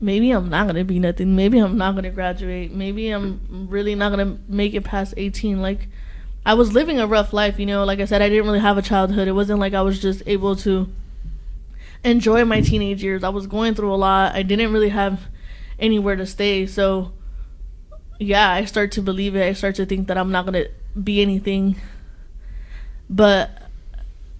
maybe 0.00 0.32
i'm 0.32 0.48
not 0.48 0.64
going 0.64 0.74
to 0.74 0.82
be 0.82 0.98
nothing. 0.98 1.36
Maybe 1.36 1.60
i'm 1.60 1.78
not 1.78 1.92
going 1.92 2.02
to 2.02 2.10
graduate. 2.10 2.72
Maybe 2.72 3.10
i'm 3.10 3.68
really 3.70 3.94
not 3.94 4.10
going 4.10 4.26
to 4.26 4.42
make 4.52 4.74
it 4.74 4.82
past 4.82 5.14
18 5.16 5.62
like 5.62 5.86
i 6.44 6.54
was 6.54 6.72
living 6.72 6.98
a 6.98 7.06
rough 7.06 7.32
life 7.32 7.60
you 7.60 7.66
know? 7.66 7.84
Like 7.84 8.00
i 8.00 8.04
said 8.04 8.20
i 8.20 8.28
didn't 8.28 8.46
really 8.46 8.58
have 8.58 8.78
a 8.78 8.82
childhood. 8.82 9.28
It 9.28 9.32
wasn't 9.32 9.60
like 9.60 9.74
i 9.74 9.82
was 9.82 10.02
just 10.02 10.24
able 10.26 10.56
to 10.56 10.88
enjoy 12.02 12.44
my 12.44 12.62
teenage 12.62 13.04
years. 13.04 13.22
I 13.22 13.28
was 13.28 13.46
going 13.46 13.76
through 13.76 13.94
a 13.94 14.00
lot. 14.10 14.34
I 14.34 14.42
didn't 14.42 14.72
really 14.72 14.88
have 14.88 15.28
anywhere 15.78 16.16
to 16.16 16.26
stay. 16.26 16.66
So 16.66 17.12
yeah, 18.24 18.50
I 18.50 18.64
start 18.64 18.92
to 18.92 19.02
believe 19.02 19.36
it. 19.36 19.46
I 19.46 19.52
start 19.52 19.74
to 19.76 19.86
think 19.86 20.08
that 20.08 20.18
I'm 20.18 20.30
not 20.30 20.46
going 20.46 20.64
to 20.64 20.70
be 21.00 21.22
anything. 21.22 21.76
But 23.08 23.62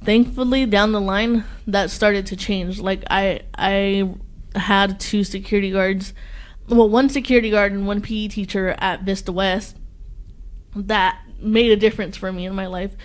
thankfully 0.04 0.66
down 0.66 0.92
the 0.92 1.00
line 1.00 1.44
that 1.66 1.90
started 1.90 2.26
to 2.26 2.36
change. 2.36 2.80
Like 2.80 3.04
I 3.10 3.40
I 3.54 4.14
had 4.54 5.00
two 5.00 5.24
security 5.24 5.70
guards, 5.70 6.12
well 6.68 6.88
one 6.88 7.08
security 7.08 7.50
guard 7.50 7.72
and 7.72 7.86
one 7.86 8.00
PE 8.00 8.28
teacher 8.28 8.74
at 8.78 9.02
Vista 9.02 9.32
West 9.32 9.76
that 10.74 11.20
made 11.38 11.70
a 11.70 11.76
difference 11.76 12.16
for 12.16 12.32
me 12.32 12.46
in 12.46 12.54
my 12.54 12.66
life. 12.66 12.96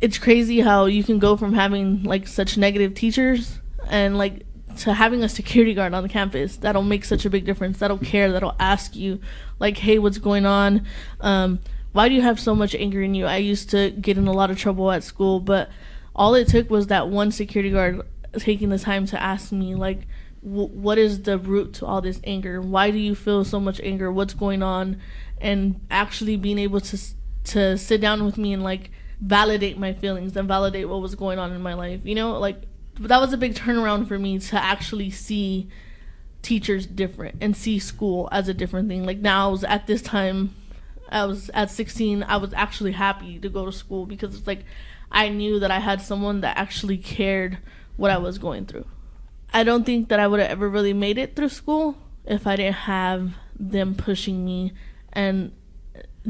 It's 0.00 0.18
crazy 0.18 0.60
how 0.60 0.86
you 0.86 1.02
can 1.02 1.18
go 1.18 1.36
from 1.36 1.54
having 1.54 2.04
like 2.04 2.28
such 2.28 2.56
negative 2.56 2.94
teachers 2.94 3.58
and 3.88 4.16
like 4.16 4.44
to 4.78 4.94
having 4.94 5.22
a 5.22 5.28
security 5.28 5.74
guard 5.74 5.94
on 5.94 6.02
the 6.02 6.08
campus 6.08 6.56
that'll 6.56 6.82
make 6.82 7.04
such 7.04 7.24
a 7.24 7.30
big 7.30 7.44
difference 7.44 7.78
that'll 7.78 7.98
care 7.98 8.32
that'll 8.32 8.56
ask 8.58 8.94
you 8.96 9.20
like 9.58 9.78
hey 9.78 9.98
what's 9.98 10.18
going 10.18 10.46
on? 10.46 10.86
Um, 11.20 11.60
why 11.92 12.08
do 12.08 12.14
you 12.14 12.22
have 12.22 12.38
so 12.38 12.54
much 12.54 12.74
anger 12.74 13.02
in 13.02 13.14
you? 13.14 13.26
I 13.26 13.38
used 13.38 13.70
to 13.70 13.90
get 13.90 14.18
in 14.18 14.28
a 14.28 14.32
lot 14.32 14.50
of 14.50 14.58
trouble 14.58 14.90
at 14.90 15.04
school 15.04 15.40
but 15.40 15.70
all 16.14 16.34
it 16.34 16.48
took 16.48 16.70
was 16.70 16.88
that 16.88 17.08
one 17.08 17.30
security 17.30 17.70
guard 17.70 18.02
taking 18.38 18.68
the 18.68 18.78
time 18.78 19.06
to 19.06 19.20
ask 19.20 19.52
me 19.52 19.74
like 19.74 20.06
what 20.40 20.98
is 20.98 21.22
the 21.22 21.38
root 21.38 21.74
to 21.74 21.86
all 21.86 22.00
this 22.00 22.20
anger? 22.24 22.60
Why 22.60 22.90
do 22.90 22.98
you 22.98 23.14
feel 23.14 23.44
so 23.44 23.58
much 23.58 23.80
anger? 23.80 24.10
What's 24.12 24.34
going 24.34 24.62
on? 24.62 25.00
And 25.40 25.80
actually 25.90 26.36
being 26.36 26.58
able 26.58 26.80
to 26.80 26.98
to 27.44 27.78
sit 27.78 28.00
down 28.00 28.24
with 28.24 28.36
me 28.36 28.52
and 28.52 28.62
like 28.62 28.90
validate 29.20 29.78
my 29.78 29.92
feelings 29.92 30.36
and 30.36 30.46
validate 30.46 30.88
what 30.88 31.00
was 31.00 31.14
going 31.14 31.38
on 31.38 31.52
in 31.52 31.60
my 31.60 31.74
life 31.74 32.02
you 32.04 32.14
know? 32.14 32.38
Like 32.38 32.62
that 33.00 33.20
was 33.20 33.32
a 33.32 33.36
big 33.36 33.54
turnaround 33.54 34.08
for 34.08 34.18
me 34.18 34.38
to 34.38 34.56
actually 34.56 35.10
see 35.10 35.68
teachers 36.42 36.86
different 36.86 37.36
and 37.40 37.56
see 37.56 37.78
school 37.78 38.28
as 38.32 38.48
a 38.48 38.54
different 38.54 38.88
thing. 38.88 39.04
Like 39.04 39.18
now 39.18 39.48
I 39.48 39.50
was 39.52 39.64
at 39.64 39.86
this 39.86 40.02
time 40.02 40.54
I 41.10 41.24
was 41.24 41.50
at 41.54 41.70
16, 41.70 42.22
I 42.22 42.36
was 42.36 42.52
actually 42.52 42.92
happy 42.92 43.38
to 43.38 43.48
go 43.48 43.64
to 43.64 43.72
school 43.72 44.06
because 44.06 44.34
it's 44.34 44.46
like 44.46 44.64
I 45.10 45.28
knew 45.28 45.58
that 45.60 45.70
I 45.70 45.78
had 45.78 46.02
someone 46.02 46.42
that 46.42 46.58
actually 46.58 46.98
cared 46.98 47.58
what 47.96 48.10
I 48.10 48.18
was 48.18 48.38
going 48.38 48.66
through. 48.66 48.86
I 49.52 49.64
don't 49.64 49.84
think 49.84 50.08
that 50.08 50.20
I 50.20 50.26
would 50.26 50.40
have 50.40 50.50
ever 50.50 50.68
really 50.68 50.92
made 50.92 51.16
it 51.16 51.34
through 51.34 51.48
school 51.48 51.96
if 52.26 52.46
I 52.46 52.56
didn't 52.56 52.74
have 52.74 53.32
them 53.58 53.94
pushing 53.94 54.44
me 54.44 54.72
and 55.12 55.52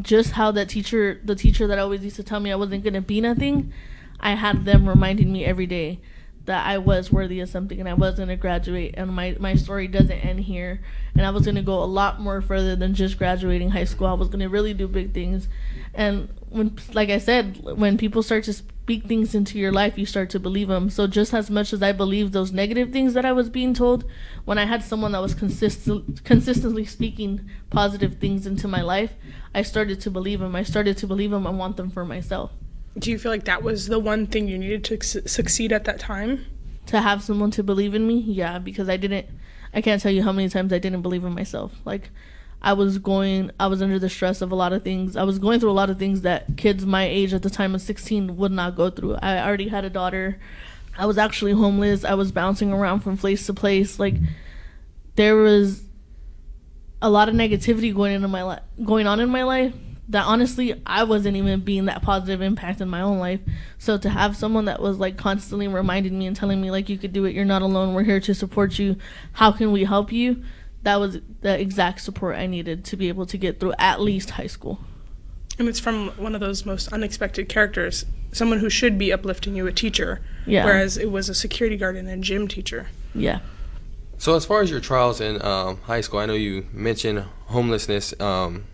just 0.00 0.32
how 0.32 0.52
that 0.52 0.68
teacher 0.68 1.20
the 1.24 1.34
teacher 1.34 1.66
that 1.66 1.78
always 1.78 2.04
used 2.04 2.16
to 2.16 2.22
tell 2.22 2.38
me 2.38 2.52
I 2.52 2.56
wasn't 2.56 2.84
going 2.84 2.94
to 2.94 3.00
be 3.00 3.20
nothing, 3.20 3.72
I 4.20 4.34
had 4.34 4.64
them 4.64 4.88
reminding 4.88 5.32
me 5.32 5.44
every 5.44 5.66
day 5.66 6.00
that 6.48 6.66
I 6.66 6.78
was 6.78 7.12
worthy 7.12 7.40
of 7.40 7.50
something 7.50 7.78
and 7.78 7.86
I 7.86 7.92
was 7.92 8.16
going 8.16 8.28
to 8.28 8.36
graduate 8.36 8.94
and 8.96 9.10
my, 9.10 9.36
my 9.38 9.54
story 9.54 9.86
doesn't 9.86 10.10
end 10.10 10.40
here 10.40 10.80
and 11.14 11.26
I 11.26 11.30
was 11.30 11.44
going 11.44 11.56
to 11.56 11.62
go 11.62 11.82
a 11.82 11.84
lot 11.84 12.20
more 12.20 12.40
further 12.40 12.74
than 12.74 12.94
just 12.94 13.18
graduating 13.18 13.70
high 13.70 13.84
school. 13.84 14.06
I 14.06 14.14
was 14.14 14.28
going 14.28 14.40
to 14.40 14.48
really 14.48 14.72
do 14.72 14.88
big 14.88 15.12
things. 15.12 15.46
And 15.92 16.30
when 16.48 16.78
like 16.94 17.10
I 17.10 17.18
said, 17.18 17.60
when 17.62 17.98
people 17.98 18.22
start 18.22 18.44
to 18.44 18.54
speak 18.54 19.04
things 19.04 19.34
into 19.34 19.58
your 19.58 19.72
life, 19.72 19.98
you 19.98 20.06
start 20.06 20.30
to 20.30 20.40
believe 20.40 20.68
them. 20.68 20.88
So 20.88 21.06
just 21.06 21.34
as 21.34 21.50
much 21.50 21.74
as 21.74 21.82
I 21.82 21.92
believed 21.92 22.32
those 22.32 22.50
negative 22.50 22.92
things 22.92 23.12
that 23.12 23.26
I 23.26 23.32
was 23.32 23.50
being 23.50 23.74
told, 23.74 24.04
when 24.46 24.56
I 24.56 24.64
had 24.64 24.82
someone 24.82 25.12
that 25.12 25.20
was 25.20 25.34
consistent 25.34 26.24
consistently 26.24 26.86
speaking 26.86 27.48
positive 27.68 28.16
things 28.18 28.46
into 28.46 28.66
my 28.66 28.80
life, 28.80 29.12
I 29.54 29.60
started 29.60 30.00
to 30.00 30.10
believe 30.10 30.40
them. 30.40 30.56
I 30.56 30.62
started 30.62 30.96
to 30.96 31.06
believe 31.06 31.30
them 31.30 31.46
and 31.46 31.58
want 31.58 31.76
them 31.76 31.90
for 31.90 32.06
myself. 32.06 32.52
Do 32.96 33.10
you 33.10 33.18
feel 33.18 33.32
like 33.32 33.44
that 33.44 33.62
was 33.62 33.88
the 33.88 33.98
one 33.98 34.26
thing 34.26 34.48
you 34.48 34.58
needed 34.58 34.84
to 34.84 35.02
su- 35.04 35.26
succeed 35.26 35.72
at 35.72 35.84
that 35.84 35.98
time? 35.98 36.46
to 36.88 37.02
have 37.02 37.22
someone 37.22 37.50
to 37.52 37.62
believe 37.62 37.94
in 37.94 38.06
me? 38.06 38.18
Yeah 38.18 38.58
because 38.58 38.88
i 38.88 38.96
didn't 38.96 39.26
i 39.72 39.80
can't 39.80 40.02
tell 40.02 40.10
you 40.10 40.22
how 40.22 40.32
many 40.32 40.48
times 40.48 40.72
i 40.72 40.78
didn't 40.78 41.02
believe 41.02 41.24
in 41.24 41.34
myself. 41.34 41.72
Like 41.84 42.10
i 42.60 42.72
was 42.72 42.98
going 42.98 43.52
i 43.60 43.68
was 43.68 43.80
under 43.80 43.98
the 44.00 44.08
stress 44.08 44.40
of 44.40 44.50
a 44.50 44.54
lot 44.54 44.72
of 44.72 44.82
things. 44.82 45.16
I 45.16 45.22
was 45.22 45.38
going 45.38 45.60
through 45.60 45.70
a 45.70 45.72
lot 45.80 45.90
of 45.90 45.98
things 45.98 46.22
that 46.22 46.56
kids 46.56 46.84
my 46.84 47.04
age 47.04 47.32
at 47.32 47.42
the 47.42 47.50
time 47.50 47.74
of 47.74 47.82
16 47.82 48.36
would 48.36 48.52
not 48.52 48.74
go 48.74 48.90
through. 48.90 49.14
I 49.16 49.46
already 49.46 49.68
had 49.68 49.84
a 49.84 49.90
daughter. 49.90 50.40
I 50.96 51.06
was 51.06 51.18
actually 51.18 51.52
homeless. 51.52 52.04
I 52.04 52.14
was 52.14 52.32
bouncing 52.32 52.72
around 52.72 53.00
from 53.00 53.16
place 53.16 53.46
to 53.46 53.54
place. 53.54 54.00
Like 54.00 54.14
there 55.14 55.36
was 55.36 55.84
a 57.00 57.10
lot 57.10 57.28
of 57.28 57.34
negativity 57.34 57.94
going 57.94 58.14
into 58.14 58.28
my 58.28 58.42
life 58.42 58.62
going 58.82 59.06
on 59.06 59.20
in 59.20 59.28
my 59.28 59.44
life 59.44 59.74
that 60.10 60.24
honestly 60.24 60.80
I 60.86 61.04
wasn't 61.04 61.36
even 61.36 61.60
being 61.60 61.84
that 61.86 62.02
positive 62.02 62.40
impact 62.40 62.80
in 62.80 62.88
my 62.88 63.00
own 63.02 63.18
life. 63.18 63.40
So 63.78 63.98
to 63.98 64.08
have 64.08 64.36
someone 64.36 64.64
that 64.66 64.80
was 64.80 64.98
like 64.98 65.16
constantly 65.16 65.68
reminding 65.68 66.18
me 66.18 66.26
and 66.26 66.34
telling 66.34 66.60
me 66.60 66.70
like 66.70 66.88
you 66.88 66.98
could 66.98 67.12
do 67.12 67.24
it, 67.24 67.34
you're 67.34 67.44
not 67.44 67.62
alone, 67.62 67.94
we're 67.94 68.04
here 68.04 68.20
to 68.20 68.34
support 68.34 68.78
you. 68.78 68.96
How 69.34 69.52
can 69.52 69.70
we 69.72 69.84
help 69.84 70.10
you? 70.12 70.42
That 70.82 70.96
was 70.96 71.18
the 71.42 71.60
exact 71.60 72.00
support 72.00 72.36
I 72.36 72.46
needed 72.46 72.84
to 72.86 72.96
be 72.96 73.08
able 73.08 73.26
to 73.26 73.36
get 73.36 73.60
through 73.60 73.74
at 73.78 74.00
least 74.00 74.30
high 74.30 74.46
school. 74.46 74.78
And 75.58 75.68
it's 75.68 75.80
from 75.80 76.10
one 76.10 76.34
of 76.34 76.40
those 76.40 76.64
most 76.64 76.92
unexpected 76.92 77.48
characters, 77.48 78.06
someone 78.30 78.60
who 78.60 78.70
should 78.70 78.96
be 78.96 79.12
uplifting 79.12 79.56
you, 79.56 79.66
a 79.66 79.72
teacher, 79.72 80.20
Yeah. 80.46 80.64
whereas 80.64 80.96
it 80.96 81.10
was 81.10 81.28
a 81.28 81.34
security 81.34 81.76
guard 81.76 81.96
and 81.96 82.08
a 82.08 82.16
gym 82.16 82.46
teacher. 82.46 82.86
Yeah. 83.12 83.40
So, 84.18 84.36
as 84.36 84.44
far 84.46 84.62
as 84.62 84.70
your 84.70 84.78
trials 84.80 85.20
in 85.20 85.42
um, 85.42 85.78
high 85.82 86.00
school, 86.00 86.20
I 86.20 86.26
know 86.26 86.34
you 86.34 86.66
mentioned 86.72 87.24
homelessness. 87.46 88.18
Um, 88.20 88.64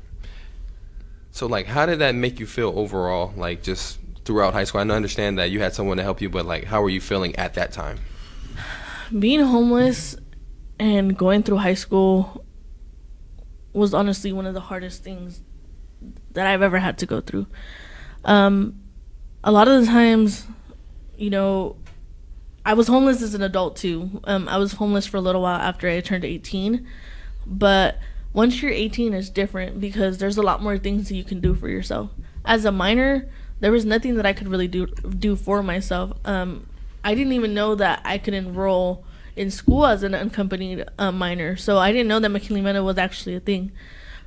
so, 1.34 1.46
like, 1.46 1.66
how 1.66 1.84
did 1.84 1.98
that 1.98 2.14
make 2.14 2.38
you 2.38 2.46
feel 2.46 2.72
overall? 2.76 3.34
Like, 3.36 3.62
just 3.64 3.98
throughout 4.24 4.54
high 4.54 4.64
school, 4.64 4.80
I 4.80 4.94
understand 4.94 5.38
that 5.38 5.50
you 5.50 5.60
had 5.60 5.74
someone 5.74 5.96
to 5.96 6.02
help 6.02 6.20
you, 6.20 6.30
but 6.30 6.46
like, 6.46 6.64
how 6.64 6.80
were 6.80 6.88
you 6.88 7.00
feeling 7.00 7.36
at 7.36 7.54
that 7.54 7.72
time? 7.72 7.98
being 9.18 9.40
homeless 9.40 10.16
and 10.78 11.16
going 11.16 11.42
through 11.42 11.58
high 11.58 11.74
school 11.74 12.44
was 13.72 13.92
honestly 13.92 14.32
one 14.32 14.46
of 14.46 14.54
the 14.54 14.60
hardest 14.60 15.02
things 15.02 15.42
that 16.32 16.46
I've 16.46 16.62
ever 16.62 16.78
had 16.78 16.98
to 16.98 17.06
go 17.06 17.20
through. 17.20 17.46
Um, 18.24 18.80
a 19.42 19.52
lot 19.52 19.68
of 19.68 19.80
the 19.80 19.86
times, 19.86 20.46
you 21.16 21.30
know, 21.30 21.76
I 22.64 22.74
was 22.74 22.86
homeless 22.86 23.20
as 23.20 23.34
an 23.34 23.42
adult 23.42 23.76
too. 23.76 24.22
Um, 24.24 24.48
I 24.48 24.56
was 24.56 24.72
homeless 24.72 25.06
for 25.06 25.18
a 25.18 25.20
little 25.20 25.42
while 25.42 25.60
after 25.60 25.88
I 25.88 26.00
turned 26.00 26.24
18, 26.24 26.86
but 27.46 27.98
once 28.34 28.60
you're 28.60 28.72
18, 28.72 29.14
it's 29.14 29.30
different 29.30 29.80
because 29.80 30.18
there's 30.18 30.36
a 30.36 30.42
lot 30.42 30.62
more 30.62 30.76
things 30.76 31.08
that 31.08 31.14
you 31.14 31.24
can 31.24 31.40
do 31.40 31.54
for 31.54 31.68
yourself. 31.68 32.10
As 32.44 32.64
a 32.64 32.72
minor, 32.72 33.30
there 33.60 33.72
was 33.72 33.86
nothing 33.86 34.16
that 34.16 34.26
I 34.26 34.34
could 34.34 34.48
really 34.48 34.68
do 34.68 34.86
do 34.86 35.36
for 35.36 35.62
myself. 35.62 36.12
Um, 36.24 36.66
I 37.02 37.14
didn't 37.14 37.32
even 37.32 37.54
know 37.54 37.74
that 37.76 38.02
I 38.04 38.18
could 38.18 38.34
enroll 38.34 39.04
in 39.36 39.50
school 39.50 39.86
as 39.86 40.02
an 40.02 40.14
unaccompanied 40.14 40.84
uh, 40.98 41.12
minor, 41.12 41.56
so 41.56 41.78
I 41.78 41.92
didn't 41.92 42.08
know 42.08 42.18
that 42.18 42.30
McKinney-Vento 42.30 42.84
was 42.84 42.98
actually 42.98 43.36
a 43.36 43.40
thing. 43.40 43.72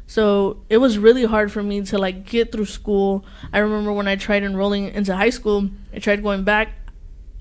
So 0.07 0.63
it 0.69 0.77
was 0.77 0.97
really 0.97 1.25
hard 1.25 1.51
for 1.51 1.61
me 1.61 1.81
to 1.83 1.97
like 1.97 2.25
get 2.25 2.51
through 2.51 2.65
school. 2.65 3.25
I 3.51 3.59
remember 3.59 3.91
when 3.91 4.07
I 4.07 4.15
tried 4.15 4.43
enrolling 4.43 4.93
into 4.93 5.15
high 5.15 5.31
school, 5.31 5.69
I 5.93 5.99
tried 5.99 6.23
going 6.23 6.45
back. 6.45 6.69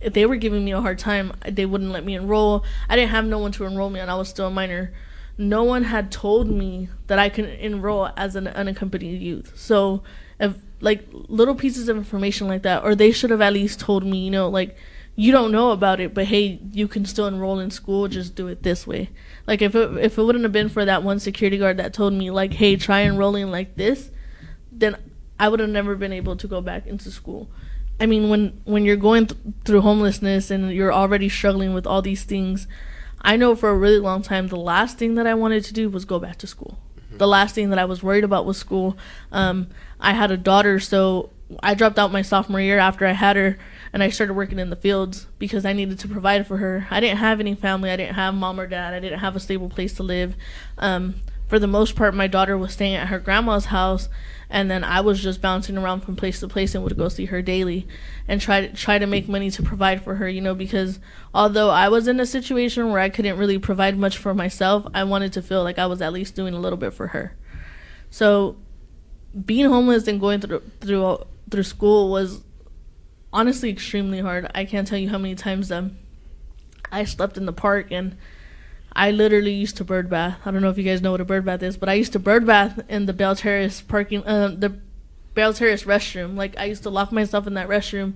if 0.01 0.13
They 0.15 0.27
were 0.27 0.37
giving 0.37 0.65
me 0.65 0.73
a 0.73 0.81
hard 0.81 0.99
time. 0.99 1.33
They 1.49 1.65
wouldn't 1.65 1.93
let 1.93 2.05
me 2.05 2.17
enroll. 2.17 2.65
I 2.89 2.97
didn't 2.97 3.11
have 3.11 3.25
no 3.25 3.39
one 3.39 3.53
to 3.53 3.65
enroll 3.65 3.89
me, 3.89 4.01
and 4.01 4.11
I 4.11 4.17
was 4.17 4.29
still 4.29 4.49
a 4.49 4.51
minor. 4.51 4.93
No 5.39 5.63
one 5.63 5.85
had 5.85 6.11
told 6.11 6.49
me 6.49 6.89
that 7.07 7.19
I 7.19 7.29
could 7.29 7.47
enroll 7.47 8.11
as 8.17 8.37
an 8.37 8.49
unaccompanied 8.49 9.21
youth. 9.21 9.53
So 9.57 10.03
if 10.41 10.55
like 10.81 11.07
little 11.13 11.55
pieces 11.55 11.89
of 11.89 11.97
information 11.97 12.49
like 12.49 12.63
that, 12.63 12.85
or 12.85 12.95
they 12.95 13.13
should 13.13 13.31
have 13.31 13.41
at 13.41 13.53
least 13.53 13.81
told 13.81 14.05
me, 14.05 14.25
you 14.25 14.31
know, 14.31 14.49
like 14.49 14.77
you 15.15 15.33
don't 15.33 15.51
know 15.51 15.71
about 15.71 15.99
it, 15.99 16.13
but 16.13 16.27
hey, 16.27 16.61
you 16.73 16.87
can 16.87 17.07
still 17.07 17.27
enroll 17.27 17.59
in 17.59 17.71
school. 17.71 18.07
Just 18.07 18.35
do 18.35 18.49
it 18.49 18.63
this 18.63 18.87
way. 18.87 19.11
Like 19.47 19.63
if 19.63 19.75
it 19.75 19.97
if 19.99 20.19
it 20.19 20.23
wouldn't 20.23 20.45
have 20.45 20.53
been 20.53 20.69
for 20.69 20.85
that 20.85 21.03
one 21.03 21.19
security 21.19 21.59
guard 21.59 21.79
that 21.79 21.95
told 21.95 22.13
me 22.13 22.31
like, 22.31 22.55
hey, 22.55 22.77
try 22.77 23.03
enrolling 23.03 23.51
like 23.51 23.77
this, 23.77 24.11
then 24.71 24.97
I 25.39 25.49
would 25.49 25.61
have 25.61 25.71
never 25.71 25.97
been 25.97 26.13
able 26.13 26.37
to 26.37 26.47
go 26.47 26.61
back 26.61 26.87
into 26.87 27.11
school. 27.11 27.49
I 27.99 28.07
mean, 28.07 28.29
when 28.29 28.61
when 28.65 28.85
you're 28.85 28.97
going 28.97 29.27
th- 29.27 29.41
through 29.65 29.81
homelessness 29.81 30.51
and 30.51 30.71
you're 30.71 30.93
already 30.93 31.29
struggling 31.31 31.73
with 31.73 31.87
all 31.87 32.03
these 32.03 32.25
things, 32.25 32.67
I 33.21 33.37
know 33.37 33.57
for 33.57 33.69
a 33.71 33.77
really 33.77 33.99
long 33.99 34.23
time 34.23 34.49
the 34.49 34.57
last 34.57 34.99
thing 34.99 35.15
that 35.17 35.27
I 35.27 35.35
wanted 35.35 35.65
to 35.65 35.73
do 35.73 35.89
was 35.89 36.05
go 36.05 36.19
back 36.19 36.37
to 36.39 36.47
school. 36.47 36.79
Mm-hmm. 36.99 37.19
The 37.19 37.27
last 37.27 37.55
thing 37.55 37.71
that 37.71 37.79
I 37.79 37.85
was 37.85 38.03
worried 38.03 38.25
about 38.25 38.47
was 38.47 38.57
school. 38.57 38.97
Um, 39.33 39.69
I 40.01 40.13
had 40.13 40.31
a 40.31 40.37
daughter, 40.37 40.79
so 40.79 41.31
I 41.63 41.75
dropped 41.75 41.99
out 41.99 42.13
my 42.13 42.23
sophomore 42.23 42.61
year 42.61 42.79
after 42.79 43.07
I 43.07 43.13
had 43.13 43.37
her 43.37 43.57
and 43.93 44.03
I 44.03 44.11
started 44.11 44.35
working 44.35 44.59
in 44.59 44.71
the 44.71 44.77
fields 44.77 45.27
because 45.39 45.65
I 45.65 45.73
needed 45.73 45.99
to 46.01 46.09
provide 46.09 46.47
for 46.47 46.59
her. 46.59 46.87
I 46.91 47.01
didn't 47.01 47.19
have 47.19 47.41
any 47.41 47.55
family. 47.55 47.91
I 47.91 47.97
didn't 47.97 48.17
have 48.17 48.35
mom 48.35 48.59
or 48.59 48.67
dad. 48.67 48.95
I 48.95 49.01
didn't 49.01 49.21
have 49.21 49.37
a 49.37 49.41
stable 49.41 49.69
place 49.69 49.95
to 49.95 50.03
live. 50.03 50.35
Um, 50.79 51.17
for 51.49 51.59
the 51.59 51.67
most 51.67 51.95
part, 51.95 52.15
my 52.15 52.27
daughter 52.27 52.59
was 52.59 52.73
staying 52.73 52.97
at 52.97 53.09
her 53.09 53.21
grandma's 53.21 53.67
house, 53.67 54.09
and 54.51 54.71
then 54.71 54.83
I 54.83 55.01
was 55.01 55.23
just 55.23 55.41
bouncing 55.41 55.77
around 55.79 56.01
from 56.01 56.17
place 56.17 56.41
to 56.41 56.49
place 56.49 56.75
and 56.75 56.83
would 56.83 56.97
go 56.97 57.09
see 57.09 57.27
her 57.27 57.43
daily 57.43 57.87
and 58.27 58.41
try 58.41 58.67
to 58.67 58.73
try 58.73 58.99
to 58.99 59.07
make 59.07 59.29
money 59.29 59.51
to 59.51 59.63
provide 59.63 60.03
for 60.03 60.17
her. 60.17 60.29
You 60.29 60.41
know, 60.41 60.55
because 60.55 60.99
although 61.33 61.71
I 61.71 61.89
was 61.89 62.09
in 62.09 62.19
a 62.19 62.27
situation 62.27 62.91
where 62.91 63.01
I 63.01 63.09
couldn't 63.09 63.39
really 63.39 63.59
provide 63.59 63.97
much 63.97 64.19
for 64.19 64.35
myself, 64.35 64.87
I 64.93 65.05
wanted 65.05 65.33
to 65.35 65.43
feel 65.43 65.63
like 65.63 65.79
I 65.79 65.87
was 65.87 66.03
at 66.03 66.13
least 66.13 66.35
doing 66.35 66.55
a 66.55 66.61
little 66.61 66.79
bit 66.79 66.93
for 66.93 67.09
her. 67.09 67.37
So, 68.11 68.57
being 69.45 69.67
homeless 69.67 70.09
and 70.09 70.21
going 70.21 70.41
through 70.41 70.63
through 70.81 71.19
through 71.51 71.63
school 71.63 72.11
was 72.11 72.43
honestly 73.33 73.71
extremely 73.71 74.21
hard. 74.21 74.51
I 74.55 74.65
can't 74.65 74.87
tell 74.87 74.99
you 74.99 75.11
how 75.11 75.19
many 75.19 75.37
times 75.37 75.71
um 75.71 75.97
I 76.91 77.05
slept 77.05 77.37
in 77.37 77.47
the 77.47 77.53
park 77.53 77.89
and 77.91 78.17
I 78.97 79.11
literally 79.11 79.53
used 79.53 79.77
to 79.77 79.85
bird 79.85 80.09
bath. 80.09 80.39
I 80.47 80.51
don't 80.51 80.63
know 80.63 80.71
if 80.71 80.79
you 80.79 80.85
guys 80.85 81.03
know 81.03 81.11
what 81.13 81.21
a 81.21 81.25
bird 81.27 81.45
bath 81.45 81.63
is, 81.63 81.77
but 81.77 81.91
I 81.91 81.93
used 81.93 82.15
to 82.15 82.19
bird 82.19 82.47
bath 82.47 82.83
in 82.89 83.05
the 83.05 83.13
Bell 83.13 83.37
Terrace 83.37 83.83
parking 83.83 84.25
uh, 84.25 84.49
the 84.49 84.79
Bell 85.35 85.53
Terrace 85.53 85.85
restroom. 85.85 86.35
Like 86.35 86.59
I 86.59 86.65
used 86.65 86.83
to 86.85 86.91
lock 86.91 87.13
myself 87.13 87.47
in 87.47 87.53
that 87.55 87.69
restroom 87.69 88.15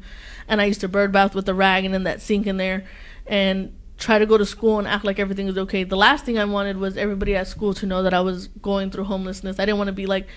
and 0.49 0.59
I 0.59 0.65
used 0.65 0.81
to 0.81 0.89
bird 0.89 1.13
bath 1.13 1.35
with 1.35 1.45
the 1.45 1.53
rag 1.53 1.85
and 1.85 1.95
in 1.95 2.05
that 2.05 2.23
sink 2.23 2.47
in 2.47 2.57
there 2.57 2.87
and 3.27 3.77
try 3.99 4.19
to 4.19 4.25
go 4.25 4.39
to 4.39 4.47
school 4.47 4.79
and 4.79 4.89
act 4.89 5.05
like 5.05 5.19
everything 5.19 5.45
was 5.45 5.59
okay. 5.59 5.85
The 5.85 5.99
last 5.99 6.25
thing 6.25 6.39
I 6.39 6.47
wanted 6.47 6.79
was 6.79 6.97
everybody 6.97 7.37
at 7.37 7.47
school 7.47 7.75
to 7.75 7.85
know 7.85 8.03
that 8.03 8.15
I 8.15 8.23
was 8.23 8.49
going 8.63 8.91
through 8.91 9.05
homelessness. 9.05 9.59
I 9.59 9.67
didn't 9.67 9.77
want 9.77 9.89
to 9.89 9.93
be 9.93 10.07
like 10.07 10.29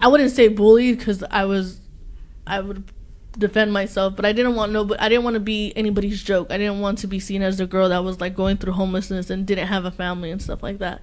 I 0.00 0.08
wouldn't 0.08 0.30
say 0.30 0.48
bullied 0.48 1.00
cuz 1.00 1.22
I 1.30 1.44
was 1.44 1.82
I 2.46 2.60
would 2.60 2.90
defend 3.38 3.72
myself, 3.72 4.16
but 4.16 4.24
I 4.24 4.32
didn't 4.32 4.54
want 4.56 4.72
no, 4.72 4.94
I 4.98 5.08
didn't 5.08 5.24
want 5.24 5.34
to 5.34 5.40
be 5.40 5.72
anybody's 5.76 6.22
joke. 6.22 6.48
I 6.50 6.58
didn't 6.58 6.80
want 6.80 6.98
to 6.98 7.06
be 7.06 7.20
seen 7.20 7.42
as 7.42 7.58
the 7.58 7.66
girl 7.66 7.88
that 7.88 8.04
was 8.04 8.20
like 8.20 8.34
going 8.34 8.56
through 8.56 8.72
homelessness 8.72 9.30
and 9.30 9.46
didn't 9.46 9.68
have 9.68 9.84
a 9.84 9.90
family 9.90 10.30
and 10.30 10.42
stuff 10.42 10.62
like 10.62 10.78
that. 10.78 11.02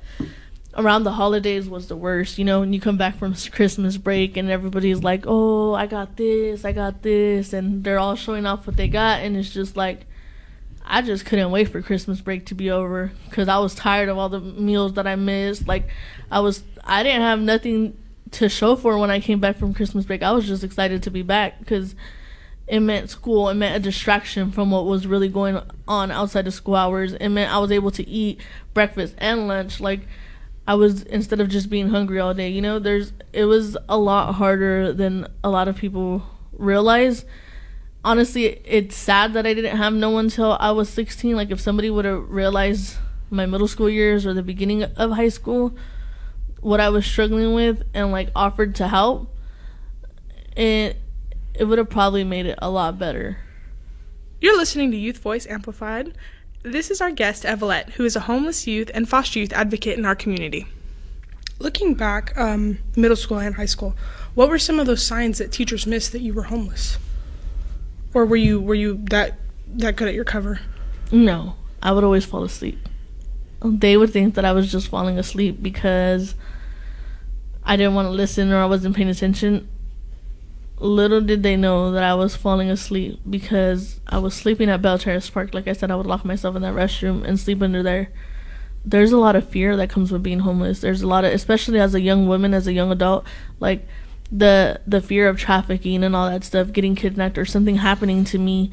Around 0.75 1.03
the 1.03 1.13
holidays 1.13 1.67
was 1.67 1.87
the 1.87 1.95
worst, 1.95 2.37
you 2.37 2.45
know, 2.45 2.59
when 2.59 2.73
you 2.73 2.79
come 2.79 2.97
back 2.97 3.17
from 3.17 3.33
Christmas 3.51 3.97
break 3.97 4.37
and 4.37 4.49
everybody's 4.49 5.03
like, 5.03 5.23
"Oh, 5.25 5.73
I 5.73 5.87
got 5.87 6.17
this, 6.17 6.65
I 6.65 6.71
got 6.71 7.01
this," 7.01 7.53
and 7.53 7.83
they're 7.83 7.99
all 7.99 8.15
showing 8.15 8.45
off 8.45 8.67
what 8.67 8.77
they 8.77 8.87
got, 8.87 9.21
and 9.21 9.35
it's 9.35 9.49
just 9.49 9.75
like, 9.75 10.05
I 10.85 11.01
just 11.01 11.25
couldn't 11.25 11.51
wait 11.51 11.69
for 11.69 11.81
Christmas 11.81 12.21
break 12.21 12.45
to 12.47 12.55
be 12.55 12.69
over 12.69 13.11
because 13.25 13.47
I 13.47 13.57
was 13.59 13.75
tired 13.75 14.09
of 14.09 14.17
all 14.17 14.29
the 14.29 14.39
meals 14.39 14.93
that 14.93 15.07
I 15.07 15.15
missed. 15.15 15.67
Like, 15.67 15.89
I 16.31 16.39
was, 16.39 16.63
I 16.83 17.03
didn't 17.03 17.21
have 17.21 17.39
nothing 17.39 17.97
to 18.31 18.49
show 18.49 18.75
for 18.75 18.97
when 18.97 19.11
I 19.11 19.19
came 19.19 19.39
back 19.39 19.57
from 19.57 19.73
Christmas 19.73 20.05
break. 20.05 20.23
I 20.23 20.31
was 20.31 20.47
just 20.47 20.63
excited 20.63 21.03
to 21.03 21.11
be 21.11 21.23
back 21.23 21.59
because 21.59 21.95
it 22.67 22.81
meant 22.81 23.09
school. 23.09 23.49
It 23.49 23.53
meant 23.53 23.75
a 23.75 23.79
distraction 23.79 24.51
from 24.51 24.71
what 24.71 24.85
was 24.85 25.07
really 25.07 25.29
going 25.29 25.61
on 25.87 26.11
outside 26.11 26.47
of 26.47 26.53
school 26.53 26.75
hours. 26.75 27.13
It 27.13 27.29
meant 27.29 27.53
I 27.53 27.59
was 27.59 27.71
able 27.71 27.91
to 27.91 28.07
eat 28.07 28.41
breakfast 28.73 29.15
and 29.17 29.47
lunch. 29.47 29.79
Like 29.79 30.01
I 30.67 30.75
was 30.75 31.03
instead 31.03 31.39
of 31.39 31.47
just 31.47 31.69
being 31.69 31.89
hungry 31.89 32.19
all 32.19 32.33
day. 32.33 32.49
You 32.49 32.61
know, 32.61 32.77
there's 32.77 33.13
it 33.31 33.45
was 33.45 33.77
a 33.87 33.97
lot 33.97 34.35
harder 34.35 34.91
than 34.91 35.27
a 35.43 35.49
lot 35.49 35.69
of 35.69 35.77
people 35.77 36.23
realize. 36.51 37.23
Honestly, 38.03 38.61
it's 38.65 38.95
sad 38.95 39.33
that 39.33 39.45
I 39.45 39.53
didn't 39.53 39.77
have 39.77 39.93
no 39.93 40.09
one 40.09 40.25
until 40.25 40.57
I 40.59 40.71
was 40.71 40.89
16. 40.89 41.35
Like 41.35 41.51
if 41.51 41.61
somebody 41.61 41.89
would 41.89 42.05
have 42.05 42.29
realized 42.29 42.97
my 43.29 43.45
middle 43.45 43.67
school 43.67 43.89
years 43.89 44.25
or 44.25 44.33
the 44.33 44.43
beginning 44.43 44.83
of 44.83 45.11
high 45.11 45.29
school 45.29 45.75
what 46.61 46.79
I 46.79 46.89
was 46.89 47.05
struggling 47.05 47.53
with 47.53 47.83
and 47.93 48.11
like 48.11 48.29
offered 48.35 48.75
to 48.75 48.87
help, 48.89 49.33
it 50.55 50.97
it 51.57 51.65
would 51.65 51.79
have 51.79 51.89
probably 51.89 52.23
made 52.23 52.45
it 52.45 52.59
a 52.61 52.69
lot 52.69 52.99
better. 52.99 53.37
You're 54.39 54.57
listening 54.57 54.91
to 54.91 54.97
Youth 54.97 55.17
Voice 55.17 55.47
Amplified. 55.47 56.13
This 56.61 56.91
is 56.91 57.01
our 57.01 57.11
guest, 57.11 57.45
Evelette, 57.45 57.91
who 57.91 58.05
is 58.05 58.15
a 58.15 58.21
homeless 58.21 58.67
youth 58.67 58.91
and 58.93 59.09
foster 59.09 59.39
youth 59.39 59.53
advocate 59.53 59.97
in 59.97 60.05
our 60.05 60.15
community. 60.15 60.67
Looking 61.59 61.95
back, 61.95 62.37
um, 62.37 62.77
middle 62.95 63.17
school 63.17 63.39
and 63.39 63.55
high 63.55 63.65
school, 63.65 63.95
what 64.35 64.49
were 64.49 64.59
some 64.59 64.79
of 64.79 64.85
those 64.85 65.03
signs 65.03 65.39
that 65.39 65.51
teachers 65.51 65.87
missed 65.87 66.11
that 66.11 66.21
you 66.21 66.33
were 66.33 66.43
homeless, 66.43 66.99
or 68.13 68.25
were 68.27 68.35
you 68.35 68.61
were 68.61 68.75
you 68.75 69.03
that 69.09 69.39
that 69.67 69.95
good 69.95 70.07
at 70.07 70.13
your 70.13 70.23
cover? 70.23 70.59
No, 71.11 71.55
I 71.81 71.91
would 71.93 72.03
always 72.03 72.25
fall 72.25 72.43
asleep. 72.43 72.77
They 73.63 73.97
would 73.97 74.13
think 74.13 74.35
that 74.35 74.45
I 74.45 74.51
was 74.51 74.71
just 74.71 74.89
falling 74.89 75.17
asleep 75.17 75.63
because 75.63 76.35
I 77.63 77.75
didn't 77.75 77.95
want 77.95 78.05
to 78.05 78.11
listen 78.11 78.51
or 78.51 78.61
I 78.61 78.67
wasn't 78.67 78.95
paying 78.95 79.09
attention 79.09 79.67
little 80.79 81.21
did 81.21 81.43
they 81.43 81.55
know 81.55 81.91
that 81.91 82.03
I 82.03 82.13
was 82.13 82.35
falling 82.35 82.69
asleep 82.69 83.19
because 83.27 83.99
I 84.07 84.19
was 84.19 84.33
sleeping 84.33 84.69
at 84.69 84.81
Bell 84.81 84.97
Terrace 84.97 85.29
Park. 85.29 85.53
Like 85.53 85.67
I 85.67 85.73
said, 85.73 85.89
I 85.91 85.95
would 85.95 86.05
lock 86.05 86.23
myself 86.23 86.55
in 86.55 86.61
that 86.61 86.73
restroom 86.73 87.23
and 87.23 87.39
sleep 87.39 87.61
under 87.61 87.81
there. 87.81 88.11
There's 88.85 89.11
a 89.11 89.17
lot 89.17 89.35
of 89.35 89.49
fear 89.49 89.75
that 89.75 89.89
comes 89.89 90.11
with 90.11 90.23
being 90.23 90.39
homeless. 90.39 90.79
There's 90.79 91.01
a 91.01 91.07
lot 91.07 91.25
of, 91.25 91.33
especially 91.33 91.79
as 91.79 91.95
a 91.95 92.01
young 92.01 92.27
woman, 92.27 92.53
as 92.53 92.67
a 92.67 92.73
young 92.73 92.91
adult, 92.91 93.25
like 93.59 93.87
the 94.31 94.81
the 94.85 95.01
fear 95.01 95.27
of 95.27 95.37
trafficking 95.39 96.03
and 96.03 96.15
all 96.15 96.29
that 96.29 96.43
stuff, 96.43 96.71
getting 96.71 96.95
kidnapped 96.95 97.37
or 97.37 97.45
something 97.45 97.77
happening 97.77 98.23
to 98.25 98.37
me. 98.37 98.71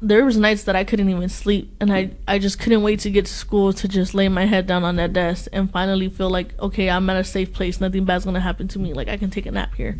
There 0.00 0.24
was 0.24 0.36
nights 0.36 0.64
that 0.64 0.74
I 0.74 0.84
couldn't 0.84 1.08
even 1.08 1.28
sleep, 1.28 1.74
and 1.80 1.92
I 1.92 2.12
I 2.26 2.38
just 2.38 2.58
couldn't 2.58 2.82
wait 2.82 3.00
to 3.00 3.10
get 3.10 3.26
to 3.26 3.32
school 3.32 3.72
to 3.74 3.88
just 3.88 4.14
lay 4.14 4.28
my 4.28 4.46
head 4.46 4.66
down 4.66 4.84
on 4.84 4.96
that 4.96 5.12
desk 5.12 5.48
and 5.52 5.70
finally 5.70 6.08
feel 6.08 6.30
like 6.30 6.58
okay, 6.60 6.88
I'm 6.88 7.10
at 7.10 7.16
a 7.16 7.24
safe 7.24 7.52
place. 7.52 7.80
Nothing 7.80 8.04
bad's 8.04 8.24
gonna 8.24 8.40
happen 8.40 8.68
to 8.68 8.78
me. 8.78 8.94
Like 8.94 9.08
I 9.08 9.16
can 9.16 9.30
take 9.30 9.44
a 9.44 9.50
nap 9.50 9.74
here 9.74 9.98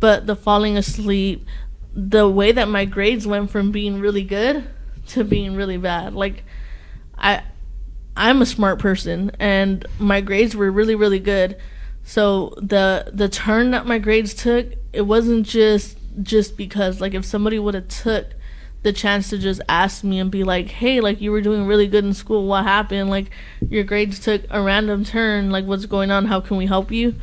but 0.00 0.26
the 0.26 0.34
falling 0.34 0.76
asleep, 0.76 1.46
the 1.94 2.28
way 2.28 2.52
that 2.52 2.68
my 2.68 2.84
grades 2.84 3.26
went 3.26 3.50
from 3.50 3.70
being 3.70 4.00
really 4.00 4.24
good 4.24 4.66
to 5.08 5.24
being 5.24 5.54
really 5.54 5.76
bad. 5.76 6.14
Like 6.14 6.44
I 7.16 7.42
I'm 8.16 8.42
a 8.42 8.46
smart 8.46 8.78
person 8.78 9.30
and 9.38 9.86
my 9.98 10.20
grades 10.20 10.56
were 10.56 10.70
really 10.70 10.94
really 10.94 11.20
good. 11.20 11.56
So 12.02 12.54
the 12.56 13.10
the 13.12 13.28
turn 13.28 13.70
that 13.72 13.86
my 13.86 13.98
grades 13.98 14.34
took, 14.34 14.74
it 14.92 15.02
wasn't 15.02 15.46
just 15.46 15.98
just 16.22 16.56
because 16.56 17.00
like 17.00 17.14
if 17.14 17.24
somebody 17.24 17.58
would 17.58 17.74
have 17.74 17.88
took 17.88 18.26
the 18.82 18.92
chance 18.92 19.28
to 19.28 19.38
just 19.38 19.60
ask 19.68 20.02
me 20.02 20.18
and 20.18 20.30
be 20.30 20.42
like, 20.42 20.68
"Hey, 20.68 21.00
like 21.00 21.20
you 21.20 21.30
were 21.30 21.42
doing 21.42 21.66
really 21.66 21.86
good 21.86 22.04
in 22.04 22.14
school. 22.14 22.46
What 22.46 22.64
happened? 22.64 23.10
Like 23.10 23.30
your 23.68 23.84
grades 23.84 24.18
took 24.18 24.42
a 24.50 24.62
random 24.62 25.04
turn. 25.04 25.50
Like 25.50 25.66
what's 25.66 25.86
going 25.86 26.10
on? 26.10 26.26
How 26.26 26.40
can 26.40 26.56
we 26.56 26.66
help 26.66 26.90
you?" 26.90 27.14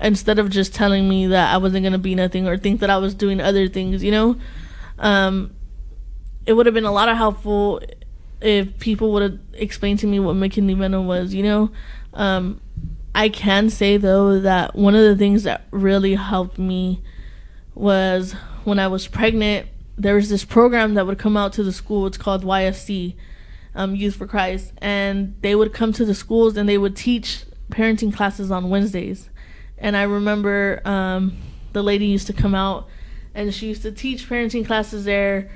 Instead 0.00 0.38
of 0.38 0.50
just 0.50 0.74
telling 0.74 1.08
me 1.08 1.26
that 1.26 1.52
I 1.52 1.56
wasn't 1.56 1.84
gonna 1.84 1.98
be 1.98 2.14
nothing 2.14 2.46
or 2.46 2.56
think 2.56 2.80
that 2.80 2.90
I 2.90 2.98
was 2.98 3.14
doing 3.14 3.40
other 3.40 3.68
things, 3.68 4.02
you 4.02 4.10
know. 4.10 4.36
Um, 4.98 5.52
it 6.46 6.54
would 6.54 6.66
have 6.66 6.74
been 6.74 6.84
a 6.84 6.92
lot 6.92 7.08
of 7.08 7.16
helpful 7.16 7.80
if 8.40 8.78
people 8.78 9.12
would 9.12 9.22
have 9.22 9.38
explained 9.54 9.98
to 10.00 10.06
me 10.06 10.20
what 10.20 10.36
McKinney-Vento 10.36 11.02
was, 11.02 11.34
you 11.34 11.42
know. 11.42 11.70
Um, 12.14 12.60
I 13.14 13.28
can 13.28 13.68
say 13.70 13.96
though 13.96 14.38
that 14.40 14.76
one 14.76 14.94
of 14.94 15.02
the 15.02 15.16
things 15.16 15.42
that 15.42 15.66
really 15.70 16.14
helped 16.14 16.58
me 16.58 17.02
was 17.74 18.32
when 18.64 18.78
I 18.78 18.88
was 18.88 19.06
pregnant. 19.08 19.66
There 19.96 20.14
was 20.14 20.28
this 20.28 20.44
program 20.44 20.94
that 20.94 21.06
would 21.06 21.18
come 21.18 21.36
out 21.36 21.52
to 21.54 21.64
the 21.64 21.72
school. 21.72 22.06
It's 22.06 22.16
called 22.16 22.44
YFC, 22.44 23.14
um, 23.74 23.96
Youth 23.96 24.16
for 24.16 24.26
Christ, 24.26 24.72
and 24.78 25.34
they 25.40 25.54
would 25.54 25.72
come 25.72 25.92
to 25.94 26.04
the 26.04 26.14
schools 26.14 26.56
and 26.56 26.68
they 26.68 26.78
would 26.78 26.94
teach 26.94 27.44
parenting 27.70 28.14
classes 28.14 28.50
on 28.50 28.70
Wednesdays 28.70 29.28
and 29.78 29.96
I 29.96 30.02
remember 30.02 30.80
um, 30.84 31.38
the 31.72 31.82
lady 31.82 32.06
used 32.06 32.26
to 32.28 32.32
come 32.32 32.54
out 32.54 32.88
and 33.34 33.54
she 33.54 33.68
used 33.68 33.82
to 33.82 33.92
teach 33.92 34.28
parenting 34.28 34.66
classes 34.66 35.04
there 35.04 35.50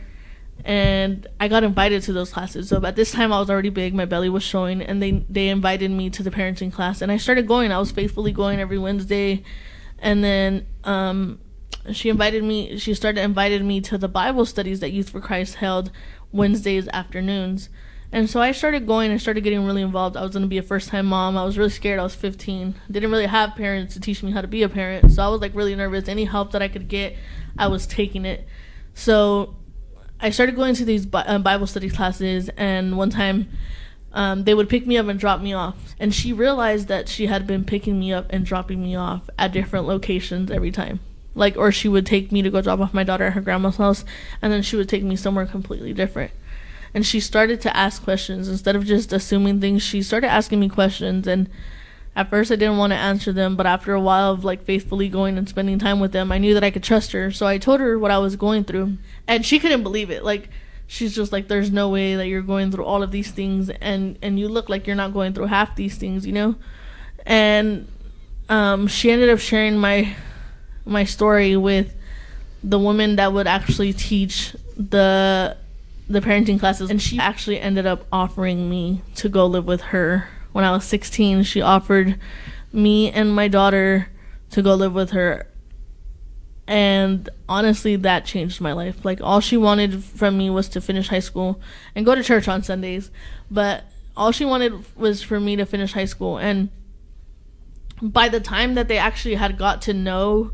and 0.64 1.26
I 1.40 1.48
got 1.48 1.64
invited 1.64 2.02
to 2.02 2.12
those 2.12 2.32
classes. 2.32 2.68
So 2.68 2.84
at 2.84 2.96
this 2.96 3.10
time 3.10 3.32
I 3.32 3.40
was 3.40 3.50
already 3.50 3.70
big, 3.70 3.94
my 3.94 4.04
belly 4.04 4.28
was 4.28 4.42
showing, 4.42 4.80
and 4.80 5.02
they 5.02 5.24
they 5.28 5.48
invited 5.48 5.90
me 5.90 6.10
to 6.10 6.22
the 6.22 6.30
parenting 6.30 6.72
class, 6.72 7.02
and 7.02 7.10
I 7.10 7.16
started 7.16 7.48
going. 7.48 7.72
I 7.72 7.78
was 7.78 7.90
faithfully 7.90 8.32
going 8.32 8.60
every 8.60 8.78
Wednesday, 8.78 9.42
and 9.98 10.22
then 10.22 10.66
um, 10.84 11.40
she 11.92 12.08
invited 12.08 12.44
me. 12.44 12.78
She 12.78 12.94
started 12.94 13.22
invited 13.22 13.64
me 13.64 13.80
to 13.82 13.98
the 13.98 14.08
Bible 14.08 14.46
studies 14.46 14.80
that 14.80 14.92
Youth 14.92 15.10
for 15.10 15.20
Christ 15.20 15.56
held 15.56 15.90
Wednesdays 16.30 16.88
afternoons, 16.92 17.68
And 18.12 18.28
so 18.28 18.42
I 18.42 18.52
started 18.52 18.86
going 18.86 19.10
and 19.10 19.18
started 19.18 19.40
getting 19.40 19.64
really 19.64 19.80
involved. 19.80 20.18
I 20.18 20.22
was 20.22 20.32
going 20.32 20.42
to 20.42 20.48
be 20.48 20.58
a 20.58 20.62
first 20.62 20.90
time 20.90 21.06
mom. 21.06 21.38
I 21.38 21.44
was 21.44 21.56
really 21.56 21.70
scared. 21.70 21.98
I 21.98 22.02
was 22.02 22.14
15. 22.14 22.74
Didn't 22.90 23.10
really 23.10 23.26
have 23.26 23.56
parents 23.56 23.94
to 23.94 24.00
teach 24.00 24.22
me 24.22 24.32
how 24.32 24.42
to 24.42 24.46
be 24.46 24.62
a 24.62 24.68
parent. 24.68 25.10
So 25.12 25.22
I 25.22 25.28
was 25.28 25.40
like 25.40 25.54
really 25.54 25.74
nervous. 25.74 26.08
Any 26.08 26.26
help 26.26 26.52
that 26.52 26.60
I 26.60 26.68
could 26.68 26.88
get, 26.88 27.16
I 27.58 27.68
was 27.68 27.86
taking 27.86 28.26
it. 28.26 28.46
So 28.92 29.56
I 30.20 30.28
started 30.28 30.56
going 30.56 30.74
to 30.74 30.84
these 30.84 31.06
uh, 31.10 31.38
Bible 31.38 31.66
study 31.66 31.88
classes. 31.88 32.50
And 32.58 32.98
one 32.98 33.08
time 33.08 33.48
um, 34.12 34.44
they 34.44 34.52
would 34.52 34.68
pick 34.68 34.86
me 34.86 34.98
up 34.98 35.06
and 35.06 35.18
drop 35.18 35.40
me 35.40 35.54
off. 35.54 35.94
And 35.98 36.14
she 36.14 36.34
realized 36.34 36.88
that 36.88 37.08
she 37.08 37.28
had 37.28 37.46
been 37.46 37.64
picking 37.64 37.98
me 37.98 38.12
up 38.12 38.26
and 38.28 38.44
dropping 38.44 38.82
me 38.82 38.94
off 38.94 39.30
at 39.38 39.52
different 39.52 39.86
locations 39.86 40.50
every 40.50 40.70
time. 40.70 41.00
Like, 41.34 41.56
or 41.56 41.72
she 41.72 41.88
would 41.88 42.04
take 42.04 42.30
me 42.30 42.42
to 42.42 42.50
go 42.50 42.60
drop 42.60 42.80
off 42.80 42.92
my 42.92 43.04
daughter 43.04 43.24
at 43.24 43.32
her 43.32 43.40
grandma's 43.40 43.78
house, 43.78 44.04
and 44.42 44.52
then 44.52 44.60
she 44.60 44.76
would 44.76 44.90
take 44.90 45.02
me 45.02 45.16
somewhere 45.16 45.46
completely 45.46 45.94
different 45.94 46.30
and 46.94 47.06
she 47.06 47.20
started 47.20 47.60
to 47.62 47.76
ask 47.76 48.02
questions 48.02 48.48
instead 48.48 48.76
of 48.76 48.84
just 48.84 49.12
assuming 49.12 49.60
things. 49.60 49.82
She 49.82 50.02
started 50.02 50.28
asking 50.28 50.60
me 50.60 50.68
questions 50.68 51.26
and 51.26 51.48
at 52.14 52.28
first 52.28 52.52
i 52.52 52.56
didn't 52.56 52.76
want 52.76 52.92
to 52.92 52.96
answer 52.96 53.32
them 53.32 53.56
but 53.56 53.66
after 53.66 53.94
a 53.94 54.00
while 54.00 54.32
of 54.32 54.44
like 54.44 54.64
faithfully 54.64 55.08
going 55.08 55.38
and 55.38 55.48
spending 55.48 55.78
time 55.78 55.98
with 55.98 56.12
them 56.12 56.30
i 56.30 56.38
knew 56.38 56.54
that 56.54 56.64
i 56.64 56.70
could 56.70 56.82
trust 56.82 57.12
her. 57.12 57.30
So 57.30 57.46
i 57.46 57.58
told 57.58 57.80
her 57.80 57.98
what 57.98 58.10
i 58.10 58.18
was 58.18 58.36
going 58.36 58.64
through 58.64 58.98
and 59.26 59.44
she 59.44 59.58
couldn't 59.58 59.82
believe 59.82 60.10
it. 60.10 60.24
Like 60.24 60.50
she's 60.86 61.14
just 61.14 61.32
like 61.32 61.48
there's 61.48 61.70
no 61.70 61.88
way 61.88 62.16
that 62.16 62.26
you're 62.28 62.42
going 62.42 62.70
through 62.70 62.84
all 62.84 63.02
of 63.02 63.10
these 63.10 63.30
things 63.30 63.70
and 63.70 64.18
and 64.20 64.38
you 64.38 64.48
look 64.48 64.68
like 64.68 64.86
you're 64.86 64.96
not 64.96 65.12
going 65.12 65.32
through 65.32 65.46
half 65.46 65.74
these 65.74 65.96
things 65.96 66.26
you 66.26 66.32
know? 66.32 66.56
And 67.24 67.88
um, 68.48 68.88
she 68.88 69.10
ended 69.10 69.30
up 69.30 69.38
sharing 69.38 69.78
my 69.78 70.14
my 70.84 71.04
story 71.04 71.56
with 71.56 71.94
the 72.62 72.78
woman 72.78 73.16
that 73.16 73.32
would 73.32 73.46
actually 73.46 73.92
teach 73.92 74.54
the 74.76 75.56
the 76.08 76.20
parenting 76.20 76.58
classes 76.58 76.90
and 76.90 77.00
she 77.00 77.18
actually 77.18 77.60
ended 77.60 77.86
up 77.86 78.06
offering 78.12 78.68
me 78.68 79.02
to 79.16 79.28
go 79.28 79.46
live 79.46 79.64
with 79.64 79.80
her. 79.80 80.28
When 80.52 80.64
I 80.64 80.70
was 80.72 80.84
16 80.84 81.44
she 81.44 81.60
offered 81.60 82.18
me 82.72 83.10
and 83.10 83.34
my 83.34 83.48
daughter 83.48 84.08
to 84.50 84.62
go 84.62 84.74
live 84.74 84.92
with 84.92 85.10
her. 85.10 85.48
And 86.66 87.28
honestly 87.48 87.96
that 87.96 88.24
changed 88.24 88.60
my 88.60 88.72
life. 88.72 89.04
Like 89.04 89.20
all 89.20 89.40
she 89.40 89.56
wanted 89.56 90.04
from 90.04 90.36
me 90.36 90.50
was 90.50 90.68
to 90.70 90.80
finish 90.80 91.08
high 91.08 91.20
school 91.20 91.60
and 91.94 92.04
go 92.04 92.14
to 92.14 92.22
church 92.22 92.48
on 92.48 92.62
Sundays 92.62 93.10
but 93.50 93.84
all 94.16 94.32
she 94.32 94.44
wanted 94.44 94.84
was 94.96 95.22
for 95.22 95.40
me 95.40 95.56
to 95.56 95.66
finish 95.66 95.92
high 95.92 96.04
school. 96.04 96.38
And 96.38 96.68
by 98.00 98.28
the 98.28 98.40
time 98.40 98.74
that 98.74 98.88
they 98.88 98.98
actually 98.98 99.36
had 99.36 99.56
got 99.56 99.80
to 99.82 99.94
know 99.94 100.52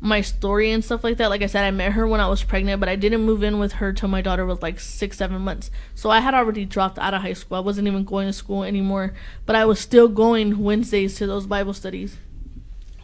my 0.00 0.20
story 0.20 0.70
and 0.70 0.84
stuff 0.84 1.02
like 1.02 1.16
that. 1.16 1.30
Like 1.30 1.42
I 1.42 1.46
said, 1.46 1.64
I 1.64 1.70
met 1.70 1.92
her 1.92 2.06
when 2.06 2.20
I 2.20 2.28
was 2.28 2.42
pregnant, 2.42 2.80
but 2.80 2.88
I 2.88 2.96
didn't 2.96 3.22
move 3.22 3.42
in 3.42 3.58
with 3.58 3.74
her 3.74 3.92
till 3.92 4.08
my 4.08 4.20
daughter 4.20 4.44
was 4.44 4.62
like 4.62 4.78
six, 4.78 5.16
seven 5.16 5.40
months. 5.42 5.70
So 5.94 6.10
I 6.10 6.20
had 6.20 6.34
already 6.34 6.64
dropped 6.64 6.98
out 6.98 7.14
of 7.14 7.22
high 7.22 7.32
school. 7.32 7.56
I 7.56 7.60
wasn't 7.60 7.88
even 7.88 8.04
going 8.04 8.26
to 8.26 8.32
school 8.32 8.62
anymore, 8.62 9.14
but 9.46 9.56
I 9.56 9.64
was 9.64 9.80
still 9.80 10.08
going 10.08 10.62
Wednesdays 10.62 11.16
to 11.16 11.26
those 11.26 11.46
Bible 11.46 11.72
studies. 11.72 12.18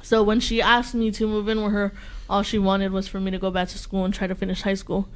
So 0.02 0.22
when 0.22 0.40
she 0.40 0.60
asked 0.60 0.94
me 0.94 1.10
to 1.12 1.26
move 1.26 1.48
in 1.48 1.62
with 1.62 1.72
her, 1.72 1.92
all 2.28 2.42
she 2.42 2.58
wanted 2.58 2.92
was 2.92 3.08
for 3.08 3.20
me 3.20 3.30
to 3.30 3.38
go 3.38 3.50
back 3.50 3.68
to 3.68 3.78
school 3.78 4.04
and 4.04 4.12
try 4.12 4.26
to 4.26 4.34
finish 4.34 4.62
high 4.62 4.74
school. 4.74 5.08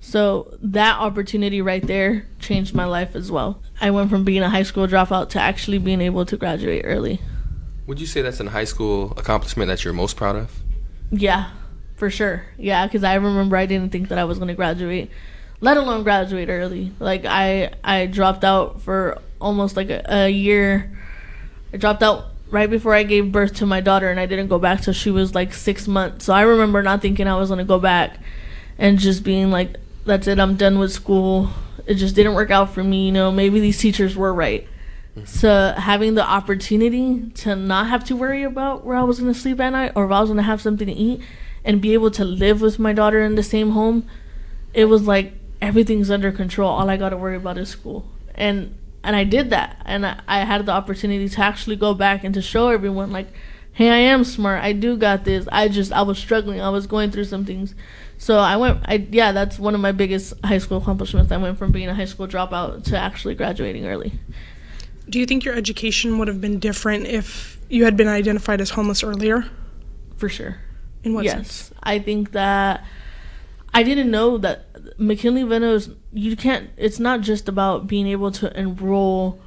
So 0.00 0.56
that 0.60 0.98
opportunity 0.98 1.60
right 1.60 1.84
there 1.84 2.26
changed 2.38 2.74
my 2.74 2.84
life 2.84 3.16
as 3.16 3.32
well. 3.32 3.62
I 3.80 3.90
went 3.90 4.10
from 4.10 4.24
being 4.24 4.42
a 4.42 4.50
high 4.50 4.62
school 4.62 4.86
dropout 4.86 5.30
to 5.30 5.40
actually 5.40 5.78
being 5.78 6.00
able 6.00 6.24
to 6.26 6.36
graduate 6.36 6.82
early. 6.84 7.20
Would 7.86 8.00
you 8.00 8.06
say 8.06 8.22
that's 8.22 8.38
a 8.38 8.50
high 8.50 8.64
school 8.64 9.12
accomplishment 9.16 9.68
that 9.68 9.84
you're 9.84 9.94
most 9.94 10.16
proud 10.16 10.36
of? 10.36 10.62
Yeah, 11.10 11.50
for 11.96 12.10
sure. 12.10 12.44
Yeah, 12.56 12.86
because 12.86 13.04
I 13.04 13.14
remember 13.14 13.56
I 13.56 13.66
didn't 13.66 13.92
think 13.92 14.08
that 14.08 14.18
I 14.18 14.24
was 14.24 14.38
going 14.38 14.48
to 14.48 14.54
graduate, 14.54 15.10
let 15.60 15.76
alone 15.76 16.02
graduate 16.02 16.48
early. 16.48 16.92
Like 16.98 17.24
I, 17.24 17.72
I 17.82 18.06
dropped 18.06 18.44
out 18.44 18.82
for 18.82 19.18
almost 19.40 19.76
like 19.76 19.90
a, 19.90 20.04
a 20.06 20.28
year. 20.28 20.96
I 21.72 21.76
dropped 21.76 22.02
out 22.02 22.26
right 22.50 22.68
before 22.68 22.94
I 22.94 23.02
gave 23.02 23.32
birth 23.32 23.54
to 23.56 23.66
my 23.66 23.80
daughter, 23.80 24.10
and 24.10 24.20
I 24.20 24.26
didn't 24.26 24.48
go 24.48 24.58
back 24.58 24.82
till 24.82 24.94
she 24.94 25.10
was 25.10 25.34
like 25.34 25.52
six 25.54 25.88
months. 25.88 26.26
So 26.26 26.32
I 26.34 26.42
remember 26.42 26.82
not 26.82 27.02
thinking 27.02 27.26
I 27.26 27.36
was 27.36 27.48
going 27.48 27.58
to 27.58 27.64
go 27.64 27.78
back, 27.78 28.18
and 28.78 28.98
just 28.98 29.24
being 29.24 29.50
like, 29.50 29.76
"That's 30.04 30.26
it. 30.26 30.38
I'm 30.38 30.56
done 30.56 30.78
with 30.78 30.92
school." 30.92 31.50
It 31.86 31.94
just 31.94 32.14
didn't 32.14 32.34
work 32.34 32.50
out 32.50 32.70
for 32.74 32.84
me. 32.84 33.06
You 33.06 33.12
know, 33.12 33.30
maybe 33.32 33.60
these 33.60 33.78
teachers 33.78 34.14
were 34.14 34.32
right. 34.32 34.66
So 35.26 35.74
having 35.76 36.14
the 36.14 36.22
opportunity 36.28 37.30
to 37.36 37.56
not 37.56 37.88
have 37.88 38.04
to 38.04 38.16
worry 38.16 38.42
about 38.42 38.84
where 38.84 38.96
I 38.96 39.02
was 39.02 39.20
going 39.20 39.32
to 39.32 39.38
sleep 39.38 39.60
at 39.60 39.70
night 39.70 39.92
or 39.94 40.04
if 40.04 40.10
I 40.10 40.20
was 40.20 40.28
going 40.28 40.38
to 40.38 40.42
have 40.42 40.60
something 40.60 40.86
to 40.86 40.92
eat 40.92 41.22
and 41.64 41.80
be 41.80 41.94
able 41.94 42.10
to 42.12 42.24
live 42.24 42.60
with 42.60 42.78
my 42.78 42.92
daughter 42.92 43.22
in 43.22 43.34
the 43.34 43.42
same 43.42 43.70
home, 43.70 44.08
it 44.74 44.86
was 44.86 45.06
like 45.06 45.32
everything's 45.60 46.10
under 46.10 46.32
control. 46.32 46.70
All 46.70 46.88
I 46.88 46.96
got 46.96 47.10
to 47.10 47.16
worry 47.16 47.36
about 47.36 47.58
is 47.58 47.68
school. 47.68 48.08
And 48.34 48.76
and 49.04 49.14
I 49.14 49.24
did 49.24 49.50
that. 49.50 49.80
And 49.84 50.04
I, 50.04 50.20
I 50.26 50.40
had 50.40 50.66
the 50.66 50.72
opportunity 50.72 51.28
to 51.28 51.40
actually 51.40 51.76
go 51.76 51.94
back 51.94 52.24
and 52.24 52.34
to 52.34 52.42
show 52.42 52.68
everyone 52.68 53.10
like 53.12 53.28
hey, 53.78 53.90
I 53.90 53.98
am 53.98 54.24
smart. 54.24 54.64
I 54.64 54.72
do 54.72 54.96
got 54.96 55.24
this. 55.24 55.46
I 55.52 55.68
just 55.68 55.92
I 55.92 56.02
was 56.02 56.18
struggling. 56.18 56.60
I 56.60 56.68
was 56.68 56.88
going 56.88 57.12
through 57.12 57.24
some 57.24 57.44
things. 57.44 57.76
So 58.18 58.38
I 58.38 58.56
went 58.56 58.80
I 58.86 59.06
yeah, 59.10 59.30
that's 59.30 59.58
one 59.58 59.74
of 59.74 59.80
my 59.80 59.92
biggest 59.92 60.34
high 60.44 60.58
school 60.58 60.78
accomplishments. 60.78 61.30
I 61.30 61.36
went 61.36 61.58
from 61.58 61.70
being 61.70 61.88
a 61.88 61.94
high 61.94 62.04
school 62.04 62.26
dropout 62.26 62.84
to 62.84 62.98
actually 62.98 63.36
graduating 63.36 63.86
early. 63.86 64.14
Do 65.08 65.18
you 65.18 65.26
think 65.26 65.44
your 65.44 65.54
education 65.54 66.18
would 66.18 66.28
have 66.28 66.40
been 66.40 66.58
different 66.58 67.06
if 67.06 67.58
you 67.68 67.84
had 67.84 67.96
been 67.96 68.08
identified 68.08 68.60
as 68.60 68.70
homeless 68.70 69.02
earlier? 69.02 69.46
For 70.16 70.28
sure. 70.28 70.58
In 71.04 71.14
what 71.14 71.24
yes. 71.24 71.34
sense? 71.34 71.72
I 71.82 71.98
think 71.98 72.32
that 72.32 72.84
I 73.72 73.82
didn't 73.82 74.10
know 74.10 74.38
that 74.38 74.72
McKinney-Vento's 74.98 75.90
you 76.12 76.36
can't 76.36 76.70
it's 76.76 76.98
not 76.98 77.20
just 77.20 77.48
about 77.48 77.86
being 77.86 78.06
able 78.06 78.30
to 78.32 78.58
enroll 78.58 79.40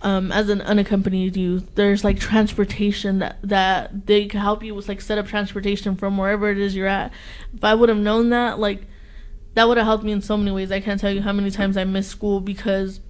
um, 0.00 0.30
as 0.30 0.48
an 0.48 0.60
unaccompanied 0.62 1.36
youth. 1.36 1.74
There's 1.74 2.04
like 2.04 2.18
transportation 2.20 3.18
that 3.18 3.38
that 3.42 4.06
they 4.06 4.26
can 4.26 4.40
help 4.40 4.62
you 4.62 4.74
with 4.74 4.88
like 4.88 5.00
set 5.00 5.18
up 5.18 5.26
transportation 5.26 5.96
from 5.96 6.16
wherever 6.16 6.50
it 6.50 6.58
is 6.58 6.74
you're 6.74 6.86
at. 6.86 7.12
If 7.54 7.64
I 7.64 7.74
would 7.74 7.88
have 7.88 7.98
known 7.98 8.30
that, 8.30 8.58
like 8.58 8.82
that 9.54 9.66
would 9.68 9.76
have 9.76 9.86
helped 9.86 10.04
me 10.04 10.12
in 10.12 10.22
so 10.22 10.36
many 10.36 10.52
ways. 10.52 10.70
I 10.70 10.80
can't 10.80 11.00
tell 11.00 11.10
you 11.10 11.22
how 11.22 11.32
many 11.32 11.50
times 11.50 11.76
I 11.76 11.84
missed 11.84 12.10
school 12.10 12.40
because 12.40 13.00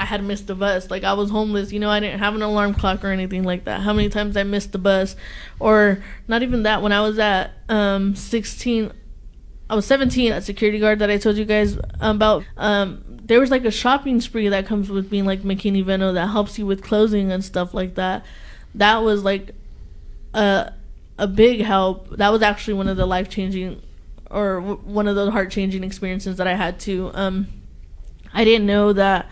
I 0.00 0.06
had 0.06 0.24
missed 0.24 0.46
the 0.46 0.54
bus. 0.54 0.90
Like 0.90 1.04
I 1.04 1.12
was 1.12 1.28
homeless, 1.28 1.72
you 1.72 1.78
know, 1.78 1.90
I 1.90 2.00
didn't 2.00 2.20
have 2.20 2.34
an 2.34 2.40
alarm 2.40 2.72
clock 2.72 3.04
or 3.04 3.08
anything 3.08 3.44
like 3.44 3.66
that. 3.66 3.82
How 3.82 3.92
many 3.92 4.08
times 4.08 4.34
I 4.34 4.44
missed 4.44 4.72
the 4.72 4.78
bus 4.78 5.14
or 5.58 6.02
not 6.26 6.42
even 6.42 6.62
that 6.62 6.80
when 6.80 6.90
I 6.90 7.02
was 7.02 7.18
at 7.18 7.52
um 7.68 8.16
16 8.16 8.92
I 9.68 9.74
was 9.74 9.84
17 9.84 10.32
at 10.32 10.42
security 10.42 10.78
guard 10.78 11.00
that 11.00 11.10
I 11.10 11.18
told 11.18 11.36
you 11.36 11.44
guys 11.44 11.78
about 12.00 12.44
um 12.56 13.04
there 13.06 13.38
was 13.40 13.50
like 13.50 13.66
a 13.66 13.70
shopping 13.70 14.22
spree 14.22 14.48
that 14.48 14.64
comes 14.64 14.88
with 14.88 15.10
being 15.10 15.26
like 15.26 15.42
McKinney-Vento 15.42 16.14
that 16.14 16.28
helps 16.28 16.58
you 16.58 16.64
with 16.64 16.82
clothing 16.82 17.30
and 17.30 17.44
stuff 17.44 17.74
like 17.74 17.94
that. 17.96 18.24
That 18.74 19.02
was 19.02 19.22
like 19.22 19.54
a 20.32 20.72
a 21.18 21.26
big 21.26 21.60
help. 21.60 22.16
That 22.16 22.30
was 22.30 22.40
actually 22.40 22.74
one 22.74 22.88
of 22.88 22.96
the 22.96 23.06
life 23.06 23.28
changing 23.28 23.82
or 24.30 24.62
one 24.62 25.06
of 25.06 25.14
the 25.14 25.30
heart 25.30 25.50
changing 25.50 25.84
experiences 25.84 26.38
that 26.38 26.46
I 26.46 26.54
had 26.54 26.80
too. 26.80 27.10
Um 27.12 27.48
I 28.32 28.44
didn't 28.44 28.66
know 28.66 28.94
that 28.94 29.28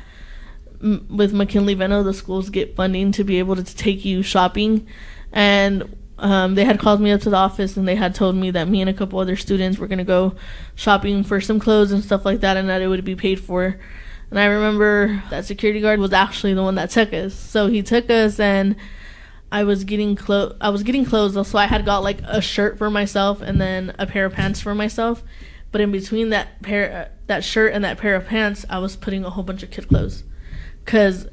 with 0.81 1.33
McKinney-Vento, 1.33 2.03
the 2.03 2.15
schools 2.15 2.51
get 2.51 2.77
funding 2.77 3.13
to 3.13 3.25
be 3.25 3.39
able 3.39 3.57
to 3.57 3.65
take 3.65 4.05
you 4.05 4.23
shopping, 4.23 4.87
and 5.33 5.97
um, 6.19 6.55
they 6.55 6.65
had 6.65 6.79
called 6.79 7.01
me 7.01 7.11
up 7.11 7.21
to 7.23 7.31
the 7.31 7.37
office 7.37 7.77
and 7.77 7.87
they 7.87 7.95
had 7.95 8.13
told 8.13 8.35
me 8.35 8.51
that 8.51 8.67
me 8.67 8.81
and 8.81 8.91
a 8.91 8.93
couple 8.93 9.21
other 9.21 9.37
students 9.37 9.79
were 9.79 9.87
gonna 9.87 10.03
go 10.03 10.35
shopping 10.75 11.23
for 11.23 11.41
some 11.41 11.61
clothes 11.61 11.93
and 11.93 12.03
stuff 12.03 12.25
like 12.25 12.41
that, 12.41 12.57
and 12.57 12.69
that 12.69 12.83
it 12.83 12.89
would 12.89 13.05
be 13.05 13.17
paid 13.17 13.41
for. 13.41 13.79
And 14.31 14.39
I 14.39 14.47
remember 14.47 15.23
that 15.31 15.45
security 15.45 15.81
guard 15.81 16.01
was 16.01 16.13
actually 16.13 16.55
the 16.55 16.63
one 16.63 16.75
that 16.75 16.91
took 16.91 17.13
us. 17.13 17.35
So 17.35 17.67
he 17.67 17.83
took 17.83 18.11
us 18.11 18.39
and. 18.41 18.77
I 19.51 19.65
was 19.65 19.85
getting 19.85 20.15
clothes. 20.15 20.59
I 20.61 20.69
was 20.69 20.83
getting 20.83 21.07
clothes, 21.07 21.49
so 21.49 21.59
I 21.59 21.65
had 21.65 21.87
got 21.87 22.03
like 22.03 22.21
a 22.27 22.43
shirt 22.43 22.77
for 22.77 22.91
myself 22.91 23.41
and 23.41 23.59
then 23.59 23.95
a 23.99 24.07
pair 24.07 24.27
of 24.27 24.35
pants 24.35 24.61
for 24.61 24.75
myself. 24.75 25.25
But 25.73 25.81
in 25.81 25.91
between 25.91 26.29
that 26.29 26.61
pair, 26.61 27.13
that 27.29 27.45
shirt 27.45 27.73
and 27.73 27.83
that 27.83 27.97
pair 27.97 28.15
of 28.15 28.27
pants, 28.27 28.67
I 28.69 28.79
was 28.79 28.95
putting 28.95 29.25
a 29.25 29.31
whole 29.31 29.45
bunch 29.45 29.63
of 29.63 29.71
kid 29.71 29.89
clothes 29.89 30.25
because 30.89 31.27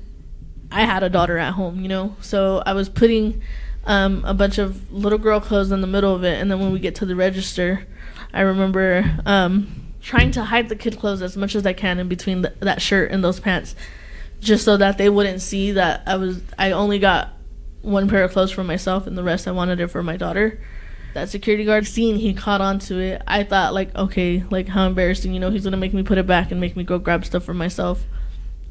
I 0.69 0.81
had 0.81 1.01
a 1.01 1.09
daughter 1.09 1.37
at 1.37 1.53
home, 1.53 1.79
you 1.79 1.87
know. 1.87 2.17
So 2.19 2.61
I 2.65 2.73
was 2.73 2.89
putting 2.89 3.41
um, 3.85 4.21
a 4.25 4.33
bunch 4.33 4.57
of 4.57 4.91
little 4.91 5.17
girl 5.17 5.39
clothes 5.39 5.71
in 5.71 5.79
the 5.79 5.87
middle 5.87 6.13
of 6.13 6.25
it, 6.25 6.41
and 6.41 6.51
then 6.51 6.59
when 6.59 6.73
we 6.73 6.79
get 6.79 6.95
to 6.95 7.05
the 7.05 7.15
register, 7.15 7.87
I 8.33 8.41
remember 8.41 9.17
um, 9.25 9.93
trying 10.01 10.31
to 10.31 10.43
hide 10.43 10.67
the 10.67 10.75
kid 10.75 10.99
clothes 10.99 11.21
as 11.21 11.37
much 11.37 11.55
as 11.55 11.65
I 11.65 11.71
can 11.71 11.99
in 11.99 12.09
between 12.09 12.41
the, 12.41 12.53
that 12.59 12.81
shirt 12.81 13.11
and 13.11 13.23
those 13.23 13.39
pants, 13.39 13.77
just 14.41 14.65
so 14.65 14.75
that 14.75 14.97
they 14.97 15.07
wouldn't 15.07 15.41
see 15.41 15.71
that 15.71 16.03
I 16.05 16.17
was. 16.17 16.41
I 16.59 16.71
only 16.71 16.99
got 16.99 17.29
one 17.81 18.09
pair 18.09 18.25
of 18.25 18.33
clothes 18.33 18.51
for 18.51 18.65
myself, 18.65 19.07
and 19.07 19.17
the 19.17 19.23
rest 19.23 19.47
I 19.47 19.51
wanted 19.51 19.79
it 19.79 19.87
for 19.87 20.03
my 20.03 20.17
daughter. 20.17 20.59
That 21.13 21.29
security 21.29 21.63
guard 21.63 21.87
seeing 21.87 22.17
he 22.17 22.33
caught 22.33 22.59
on 22.59 22.79
to 22.79 22.99
it, 22.99 23.21
I 23.25 23.45
thought 23.45 23.73
like, 23.73 23.95
okay, 23.95 24.43
like 24.49 24.67
how 24.67 24.85
embarrassing, 24.85 25.33
you 25.33 25.39
know, 25.39 25.49
he's 25.49 25.63
gonna 25.63 25.77
make 25.77 25.93
me 25.93 26.03
put 26.03 26.17
it 26.17 26.27
back 26.27 26.51
and 26.51 26.59
make 26.59 26.75
me 26.75 26.83
go 26.83 26.99
grab 26.99 27.23
stuff 27.23 27.45
for 27.45 27.53
myself 27.53 28.03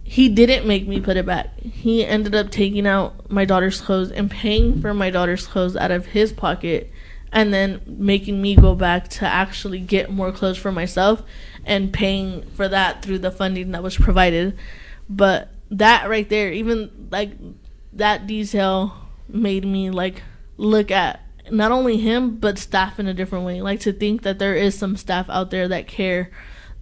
he 0.06 0.28
didn't 0.28 0.66
make 0.66 0.86
me 0.86 1.00
put 1.00 1.16
it 1.16 1.24
back. 1.24 1.58
He 1.58 2.04
ended 2.04 2.34
up 2.34 2.50
taking 2.50 2.86
out 2.86 3.30
my 3.30 3.46
daughter's 3.46 3.80
clothes 3.80 4.10
and 4.10 4.30
paying 4.30 4.80
for 4.80 4.92
my 4.92 5.10
daughter's 5.10 5.46
clothes 5.46 5.76
out 5.76 5.90
of 5.90 6.06
his 6.06 6.32
pocket 6.32 6.92
and 7.32 7.52
then 7.52 7.80
making 7.86 8.40
me 8.40 8.54
go 8.54 8.74
back 8.74 9.08
to 9.08 9.26
actually 9.26 9.80
get 9.80 10.10
more 10.10 10.30
clothes 10.30 10.58
for 10.58 10.70
myself 10.70 11.22
and 11.64 11.92
paying 11.92 12.42
for 12.50 12.68
that 12.68 13.02
through 13.02 13.18
the 13.18 13.30
funding 13.30 13.72
that 13.72 13.82
was 13.82 13.96
provided. 13.96 14.56
But 15.08 15.48
that 15.70 16.08
right 16.08 16.28
there, 16.28 16.52
even 16.52 17.08
like 17.10 17.30
that 17.94 18.26
detail 18.26 18.94
made 19.26 19.64
me 19.64 19.88
like 19.88 20.22
look 20.58 20.90
at 20.90 21.22
not 21.50 21.72
only 21.72 21.96
him 21.96 22.36
but 22.36 22.58
staff 22.58 23.00
in 23.00 23.08
a 23.08 23.14
different 23.14 23.46
way. 23.46 23.62
Like 23.62 23.80
to 23.80 23.92
think 23.92 24.22
that 24.22 24.38
there 24.38 24.54
is 24.54 24.76
some 24.78 24.96
staff 24.96 25.30
out 25.30 25.50
there 25.50 25.66
that 25.68 25.88
care, 25.88 26.30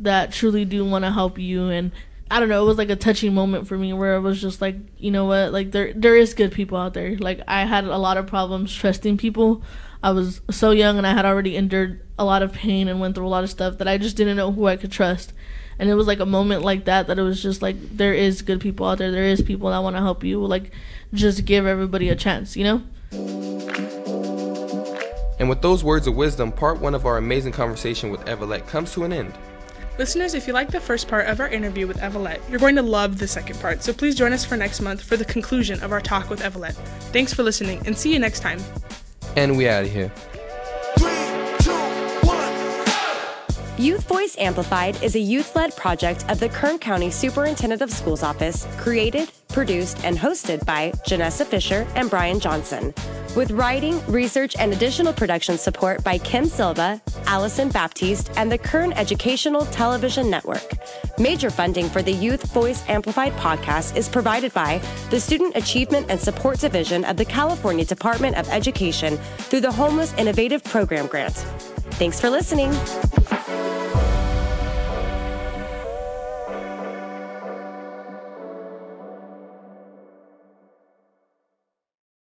that 0.00 0.32
truly 0.32 0.64
do 0.64 0.84
want 0.84 1.04
to 1.04 1.12
help 1.12 1.38
you 1.38 1.68
and 1.68 1.92
I 2.32 2.40
don't 2.40 2.48
know, 2.48 2.62
it 2.62 2.66
was 2.66 2.78
like 2.78 2.88
a 2.88 2.96
touching 2.96 3.34
moment 3.34 3.68
for 3.68 3.76
me 3.76 3.92
where 3.92 4.16
it 4.16 4.20
was 4.20 4.40
just 4.40 4.62
like, 4.62 4.76
you 4.96 5.10
know 5.10 5.26
what, 5.26 5.52
like 5.52 5.70
there 5.70 5.92
there 5.92 6.16
is 6.16 6.32
good 6.32 6.50
people 6.50 6.78
out 6.78 6.94
there. 6.94 7.14
Like 7.18 7.42
I 7.46 7.66
had 7.66 7.84
a 7.84 7.98
lot 7.98 8.16
of 8.16 8.26
problems 8.26 8.74
trusting 8.74 9.18
people. 9.18 9.62
I 10.02 10.12
was 10.12 10.40
so 10.50 10.70
young 10.70 10.96
and 10.96 11.06
I 11.06 11.12
had 11.12 11.26
already 11.26 11.56
endured 11.56 12.00
a 12.18 12.24
lot 12.24 12.42
of 12.42 12.54
pain 12.54 12.88
and 12.88 13.00
went 13.00 13.16
through 13.16 13.26
a 13.26 13.28
lot 13.28 13.44
of 13.44 13.50
stuff 13.50 13.76
that 13.78 13.86
I 13.86 13.98
just 13.98 14.16
didn't 14.16 14.38
know 14.38 14.50
who 14.50 14.66
I 14.66 14.78
could 14.78 14.90
trust. 14.90 15.34
And 15.78 15.90
it 15.90 15.94
was 15.94 16.06
like 16.06 16.20
a 16.20 16.26
moment 16.26 16.62
like 16.62 16.86
that 16.86 17.06
that 17.08 17.18
it 17.18 17.22
was 17.22 17.42
just 17.42 17.60
like 17.60 17.76
there 17.98 18.14
is 18.14 18.40
good 18.40 18.62
people 18.62 18.86
out 18.86 18.96
there. 18.96 19.10
There 19.10 19.24
is 19.24 19.42
people 19.42 19.68
that 19.68 19.82
want 19.82 19.96
to 19.96 20.00
help 20.00 20.24
you. 20.24 20.42
Like 20.42 20.70
just 21.12 21.44
give 21.44 21.66
everybody 21.66 22.08
a 22.08 22.16
chance, 22.16 22.56
you 22.56 22.64
know? 22.64 22.82
And 25.38 25.50
with 25.50 25.60
those 25.60 25.84
words 25.84 26.06
of 26.06 26.16
wisdom, 26.16 26.50
part 26.50 26.80
one 26.80 26.94
of 26.94 27.04
our 27.04 27.18
amazing 27.18 27.52
conversation 27.52 28.10
with 28.10 28.26
Evelette 28.26 28.66
comes 28.66 28.90
to 28.94 29.04
an 29.04 29.12
end. 29.12 29.34
Listeners, 29.98 30.32
if 30.32 30.46
you 30.46 30.54
like 30.54 30.70
the 30.70 30.80
first 30.80 31.06
part 31.06 31.26
of 31.26 31.38
our 31.38 31.48
interview 31.48 31.86
with 31.86 32.02
Evelette, 32.02 32.40
you're 32.48 32.58
going 32.58 32.76
to 32.76 32.82
love 32.82 33.18
the 33.18 33.28
second 33.28 33.60
part, 33.60 33.82
so 33.82 33.92
please 33.92 34.14
join 34.14 34.32
us 34.32 34.42
for 34.42 34.56
next 34.56 34.80
month 34.80 35.02
for 35.02 35.18
the 35.18 35.24
conclusion 35.24 35.82
of 35.82 35.92
our 35.92 36.00
talk 36.00 36.30
with 36.30 36.40
Evelette. 36.40 36.74
Thanks 37.12 37.34
for 37.34 37.42
listening, 37.42 37.82
and 37.86 37.96
see 37.96 38.10
you 38.10 38.18
next 38.18 38.40
time. 38.40 38.58
And 39.36 39.58
we 39.58 39.68
out 39.68 39.84
of 39.84 39.92
here. 39.92 40.10
Youth 43.76 44.08
Voice 44.08 44.34
Amplified 44.38 45.02
is 45.02 45.14
a 45.14 45.20
youth 45.20 45.54
led 45.54 45.76
project 45.76 46.24
of 46.30 46.40
the 46.40 46.48
Kern 46.48 46.78
County 46.78 47.10
Superintendent 47.10 47.82
of 47.82 47.90
Schools 47.90 48.22
Office, 48.22 48.66
created, 48.78 49.30
produced, 49.48 50.02
and 50.04 50.16
hosted 50.16 50.64
by 50.64 50.92
Gennessa 51.06 51.44
Fisher 51.44 51.86
and 51.96 52.08
Brian 52.08 52.40
Johnson. 52.40 52.94
With 53.34 53.50
writing, 53.52 54.04
research, 54.08 54.56
and 54.58 54.74
additional 54.74 55.14
production 55.14 55.56
support 55.56 56.04
by 56.04 56.18
Kim 56.18 56.44
Silva, 56.44 57.00
Allyson 57.24 57.70
Baptiste, 57.70 58.30
and 58.36 58.52
the 58.52 58.58
Kern 58.58 58.92
Educational 58.92 59.64
Television 59.66 60.28
Network. 60.28 60.74
Major 61.18 61.48
funding 61.48 61.88
for 61.88 62.02
the 62.02 62.12
Youth 62.12 62.52
Voice 62.52 62.86
Amplified 62.90 63.32
podcast 63.34 63.96
is 63.96 64.06
provided 64.06 64.52
by 64.52 64.82
the 65.08 65.18
Student 65.18 65.56
Achievement 65.56 66.08
and 66.10 66.20
Support 66.20 66.58
Division 66.58 67.06
of 67.06 67.16
the 67.16 67.24
California 67.24 67.86
Department 67.86 68.36
of 68.36 68.46
Education 68.50 69.16
through 69.38 69.60
the 69.60 69.72
Homeless 69.72 70.12
Innovative 70.18 70.62
Program 70.64 71.06
Grant. 71.06 71.36
Thanks 71.96 72.20
for 72.20 72.28
listening. 72.28 72.70